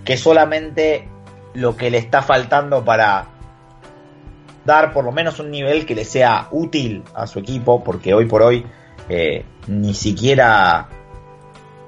[0.05, 1.09] que solamente
[1.53, 3.27] lo que le está faltando para
[4.65, 8.25] dar por lo menos un nivel que le sea útil a su equipo, porque hoy
[8.25, 8.65] por hoy
[9.09, 10.87] eh, ni siquiera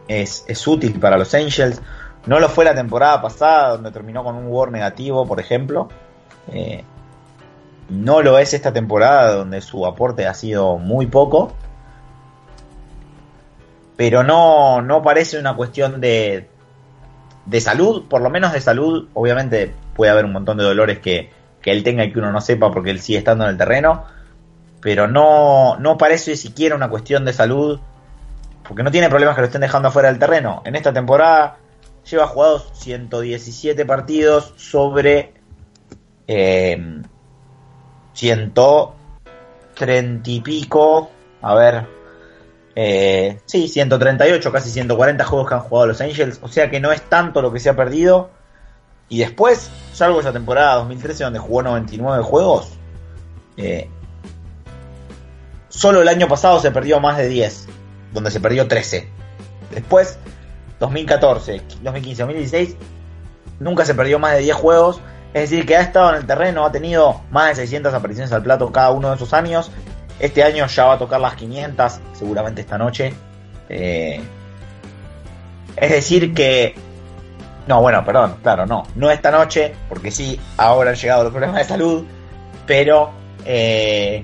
[0.08, 1.82] es, útil para los Angels.
[2.26, 5.90] No lo fue la temporada pasada, donde terminó con un WAR negativo, por ejemplo.
[6.52, 6.84] Eh,
[7.90, 11.54] no lo es esta temporada, donde su aporte ha sido muy poco.
[13.96, 16.50] Pero no, no parece una cuestión de,
[17.46, 19.08] de salud, por lo menos de salud.
[19.14, 21.30] Obviamente puede haber un montón de dolores que,
[21.66, 24.06] que él tenga y que uno no sepa porque él sigue estando en el terreno,
[24.82, 27.80] pero no, no parece siquiera una cuestión de salud,
[28.68, 30.62] porque no tiene problemas que lo estén dejando afuera del terreno.
[30.64, 31.58] En esta temporada
[32.08, 35.34] lleva jugados 117 partidos sobre
[36.28, 37.02] eh,
[38.14, 41.10] 130 y pico,
[41.42, 41.88] a ver,
[42.76, 46.92] eh, sí, 138, casi 140 juegos que han jugado los Angels, o sea que no
[46.92, 48.30] es tanto lo que se ha perdido
[49.08, 52.74] y después, salvo esa temporada 2013 donde jugó 99 juegos,
[53.58, 53.90] eh,
[55.70, 57.68] solo el año pasado se perdió más de 10,
[58.14, 59.08] donde se perdió 13.
[59.72, 60.18] Después,
[60.80, 62.76] 2014, 2015, 2016,
[63.60, 65.02] nunca se perdió más de 10 juegos.
[65.34, 68.42] Es decir, que ha estado en el terreno, ha tenido más de 600 apariciones al
[68.42, 69.70] plato cada uno de esos años.
[70.20, 73.14] Este año ya va a tocar las 500, seguramente esta noche.
[73.68, 74.22] Eh,
[75.76, 76.76] es decir, que
[77.68, 78.84] no, bueno, perdón, claro, no.
[78.96, 82.06] No esta noche, porque sí, ahora han llegado los problemas de salud,
[82.68, 83.12] pero
[83.44, 84.24] eh,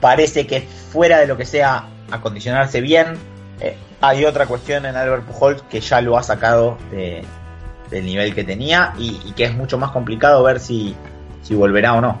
[0.00, 3.18] parece que fuera de lo que sea acondicionarse bien,
[3.60, 8.44] eh, hay otra cuestión en Albert Pujols que ya lo ha sacado del nivel que
[8.44, 10.94] tenía y, que es mucho más complicado ver si,
[11.42, 12.18] si volverá o no.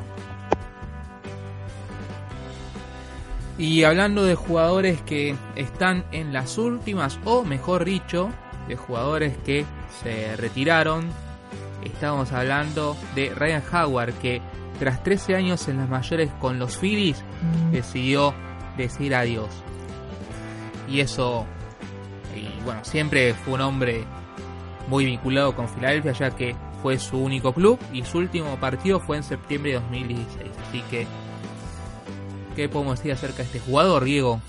[3.56, 8.30] Y hablando de jugadores que están en las últimas, o mejor dicho,
[8.70, 9.66] de jugadores que
[10.02, 11.08] se retiraron.
[11.82, 14.40] Estamos hablando de Ryan Howard, que
[14.78, 17.72] tras 13 años en las mayores con los Phillies, mm.
[17.72, 18.32] decidió
[18.76, 19.48] decir adiós.
[20.88, 21.46] Y eso,
[22.34, 24.04] y bueno, siempre fue un hombre
[24.88, 29.16] muy vinculado con Filadelfia, ya que fue su único club y su último partido fue
[29.16, 30.50] en septiembre de 2016.
[30.68, 31.06] Así que,
[32.56, 34.40] ¿qué podemos decir acerca de este jugador, Diego?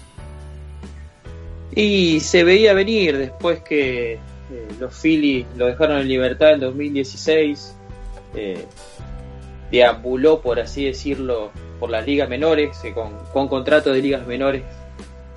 [1.75, 4.19] Y se veía venir después que eh,
[4.79, 7.75] los Phillies lo dejaron en libertad en 2016.
[8.35, 8.65] Eh,
[9.71, 14.63] deambuló, por así decirlo, por las ligas menores, con, con contratos de ligas menores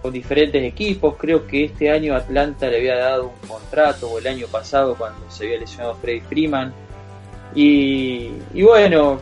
[0.05, 1.15] con diferentes equipos.
[1.17, 5.31] Creo que este año Atlanta le había dado un contrato, o el año pasado cuando
[5.31, 6.75] se había lesionado Freddy Freeman.
[7.55, 9.19] Y, bueno,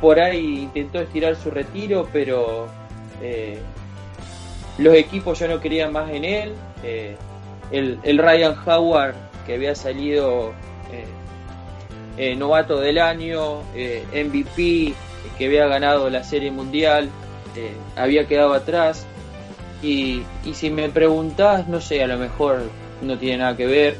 [0.00, 2.68] por ahí intentó estirar su retiro, pero
[3.20, 3.58] eh,
[4.78, 6.52] los equipos ya no querían más en él.
[6.82, 7.16] Eh,
[7.70, 9.14] el, el, Ryan Howard,
[9.46, 10.52] que había salido
[12.16, 13.62] eh, novato del año,
[14.12, 14.94] MVP,
[15.36, 17.10] que había ganado la Serie Mundial,
[17.96, 19.06] había quedado atrás.
[19.82, 20.22] Y,
[20.54, 22.62] si me preguntás, no sé, a lo mejor
[23.02, 23.96] no tiene nada que ver,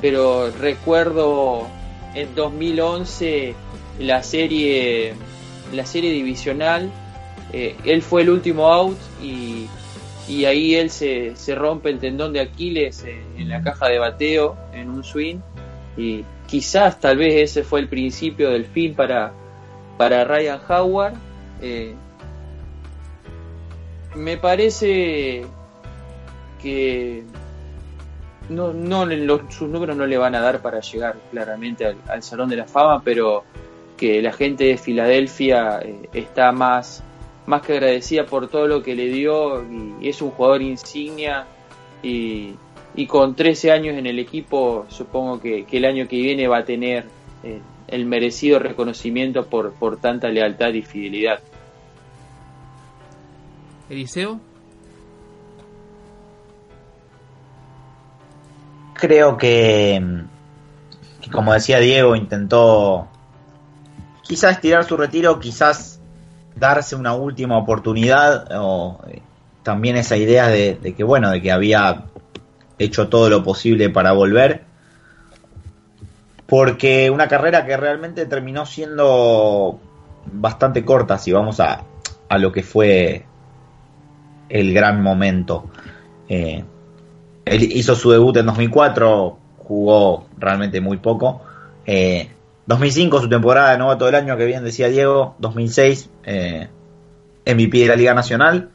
[0.00, 1.68] pero recuerdo
[2.14, 3.54] en 2011
[3.98, 5.14] la serie,
[5.72, 6.90] la serie divisional,
[7.52, 9.66] eh, él fue el último out y,
[10.28, 14.88] ahí él se, se, rompe el tendón de Aquiles en, la caja de bateo, en
[14.88, 15.38] un swing,
[15.96, 19.32] y quizás tal vez ese fue el principio del fin para,
[19.98, 21.14] para Ryan Howard.
[21.60, 21.94] Eh,
[24.14, 25.44] me parece
[26.60, 27.24] que
[28.48, 29.06] no, no
[29.50, 33.02] sus números no le van a dar para llegar claramente al, Salón de la Fama,
[33.04, 33.44] pero
[33.96, 37.02] que la gente de Filadelfia eh, está más,
[37.46, 41.46] más que agradecida por todo lo que le dio y, es un jugador insignia
[42.02, 42.54] y,
[43.08, 47.06] con 13 años en el equipo supongo que, el año que viene va a tener
[47.42, 51.40] eh, el merecido reconocimiento por, por tanta lealtad y fidelidad.
[53.90, 54.40] Eliseo.
[58.94, 60.00] Creo que,
[61.32, 63.08] como decía Diego, intentó
[64.22, 65.91] quizás tirar su retiro, quizás
[66.56, 69.22] darse una última oportunidad, o eh,
[69.62, 72.04] también esa idea de, que, bueno, de que había
[72.78, 74.64] hecho todo lo posible para volver.
[76.46, 79.80] Porque una carrera que realmente terminó siendo
[80.26, 81.84] bastante corta, si vamos a,
[82.28, 83.24] a lo que fue
[84.48, 85.70] el gran momento.
[86.28, 86.62] Eh,
[87.44, 91.42] él hizo su debut en 2004, jugó realmente muy poco.
[92.66, 95.36] 2005 eh, su temporada de novato del año, que bien decía Diego.
[95.38, 96.68] 2006 eh,
[97.46, 98.70] MVP de la Liga Nacional.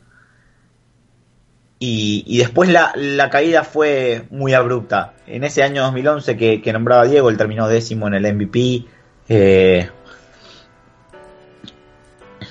[1.79, 5.13] Y, después la, caída fue muy abrupta.
[5.27, 8.85] En ese año 2011 que, que nombraba Diego, él terminó décimo en el MVP.
[9.29, 9.88] Eh,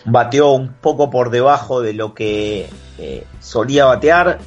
[0.04, 2.68] bateó un poco por debajo de lo que
[2.98, 4.38] eh, solía batear,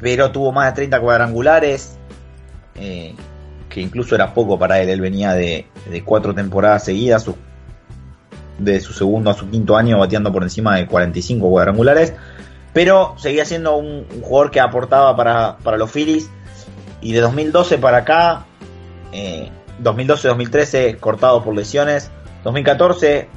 [0.00, 1.96] pero tuvo más de 30 cuadrangulares,
[2.74, 3.14] eh,
[3.74, 4.88] que incluso era poco para él.
[4.88, 5.66] Él venía de,
[6.04, 7.28] cuatro temporadas seguidas,
[8.58, 12.14] de su segundo a su quinto año bateando por encima de 45 cuadrangulares,
[12.72, 16.30] pero seguía siendo un, jugador que aportaba para, los Phillies.
[17.00, 18.46] Y de 2012 para acá,
[19.82, 22.10] 2012-2013 eh, cortado por lesiones,
[22.44, 23.28] 2014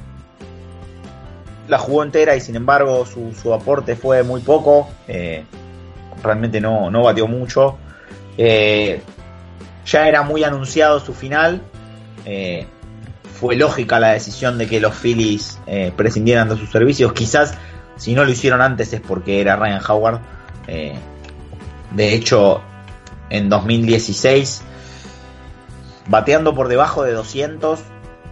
[1.66, 4.88] la jugó entera y sin embargo su, aporte fue muy poco.
[5.08, 5.44] Eh,
[6.22, 7.76] realmente no, no batió mucho.
[8.38, 9.02] Eh,
[9.88, 11.62] ya era muy anunciado su final.
[12.24, 12.66] Eh,
[13.40, 15.60] fue lógica la decisión de que los Phillies
[15.96, 17.12] prescindieran de sus servicios.
[17.12, 17.54] Quizás
[17.96, 20.20] si no lo hicieron antes es porque era Ryan Howard.
[20.66, 22.60] de hecho,
[23.30, 24.62] en 2016,
[26.08, 27.78] bateando por debajo de 200,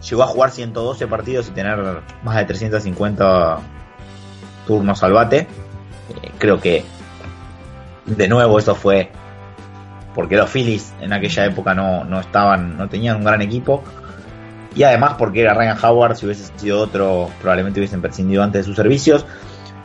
[0.09, 3.59] llegó a jugar 112 partidos y tener más de 350
[4.67, 5.39] turnos al bate.
[6.23, 6.85] Eh, creo que
[8.07, 9.11] de nuevo eso fue
[10.17, 13.85] porque los Phillies en aquella época no, no estaban, no tenían un gran equipo.
[14.75, 18.65] Y además porque era Ryan Howard, si hubiese sido otro, probablemente hubiesen prescindido antes de
[18.65, 19.25] sus servicios.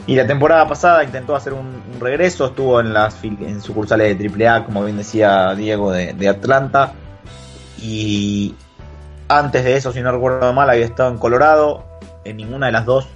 [0.08, 4.66] Y la temporada pasada intentó hacer un, regreso, estuvo en las en sucursales de AAA,
[4.66, 6.94] como bien decía Diego, de, de Atlanta.
[7.80, 8.56] Y,
[9.32, 11.86] antes de eso, si no recuerdo mal, había estado en Colorado.
[12.24, 13.08] En ninguna de las dos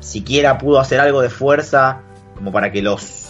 [0.00, 2.02] siquiera pudo hacer algo de fuerza
[2.36, 3.28] como para que los,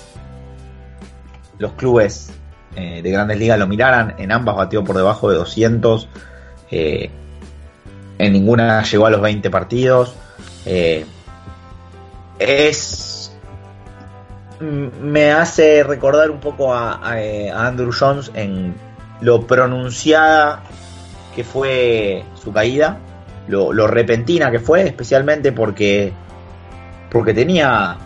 [1.59, 2.36] los clubes
[2.77, 4.15] eh, de grandes ligas lo miraran.
[4.19, 6.09] En ambas batió por debajo de 200.
[6.71, 7.11] Eh,
[8.19, 10.15] en ninguna llegó a los 20 partidos.
[10.65, 11.05] Eh,
[12.39, 13.33] es.
[14.61, 16.99] Me hace recordar un poco a
[17.55, 18.75] Andrew Jones en
[19.21, 20.63] lo pronunciada
[21.37, 22.99] que fue su caída,
[23.47, 26.13] lo, repentina que fue, especialmente porque,
[27.11, 27.99] porque tenía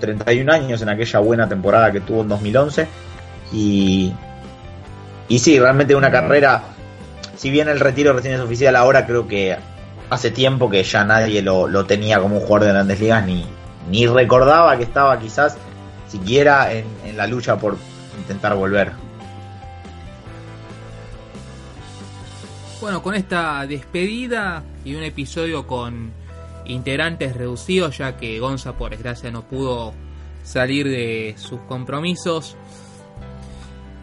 [0.00, 2.86] 31 años en aquella buena temporada que tuvo en 2011
[3.52, 4.12] y,
[5.28, 6.62] y sí, realmente una carrera,
[7.36, 9.56] si bien el retiro recién es oficial ahora, creo que
[10.10, 13.44] hace tiempo que ya nadie lo, tenía como un jugador de grandes ligas ni,
[13.90, 15.56] ni recordaba que estaba quizás
[16.08, 17.76] siquiera en, en la lucha por
[18.18, 18.92] intentar volver.
[22.80, 26.12] Bueno, con esta despedida y un episodio con
[26.64, 29.92] integrantes reducidos ya que Gonza por desgracia no pudo
[30.44, 32.56] salir de sus compromisos.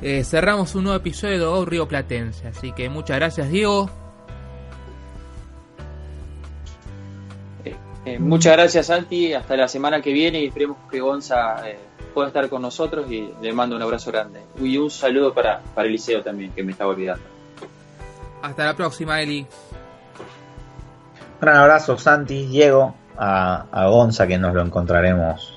[0.01, 3.89] Eh, cerramos un nuevo episodio de Go Río Platense, así que muchas gracias Diego.
[7.63, 7.75] Eh,
[8.05, 11.55] eh, muchas gracias Santi, hasta la semana que viene y esperemos que Gonza
[12.13, 14.41] pueda estar con nosotros y le mando un abrazo grande.
[14.59, 17.23] Y un saludo para, para Eliseo también, que me estaba olvidando.
[18.41, 19.39] Hasta la próxima Eli.
[19.39, 19.47] Un
[21.41, 25.53] gran abrazo Santi, Diego, a, a Gonza que nos lo encontraremos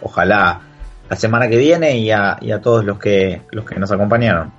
[0.00, 0.60] ojalá
[1.08, 4.52] la semana que viene y a, todos los que, los que nos acompañaron.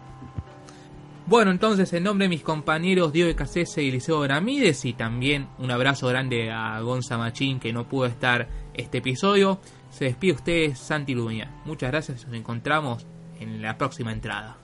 [1.25, 5.71] Bueno, entonces en nombre de mis compañeros Diego Casese y Liceo Benavides y también un
[5.71, 11.13] abrazo grande a Gonza Machín que no pudo estar este episodio, se despide usted Santi
[11.15, 11.51] Luña.
[11.65, 13.05] Muchas gracias, nos encontramos
[13.39, 14.57] en la próxima entrada.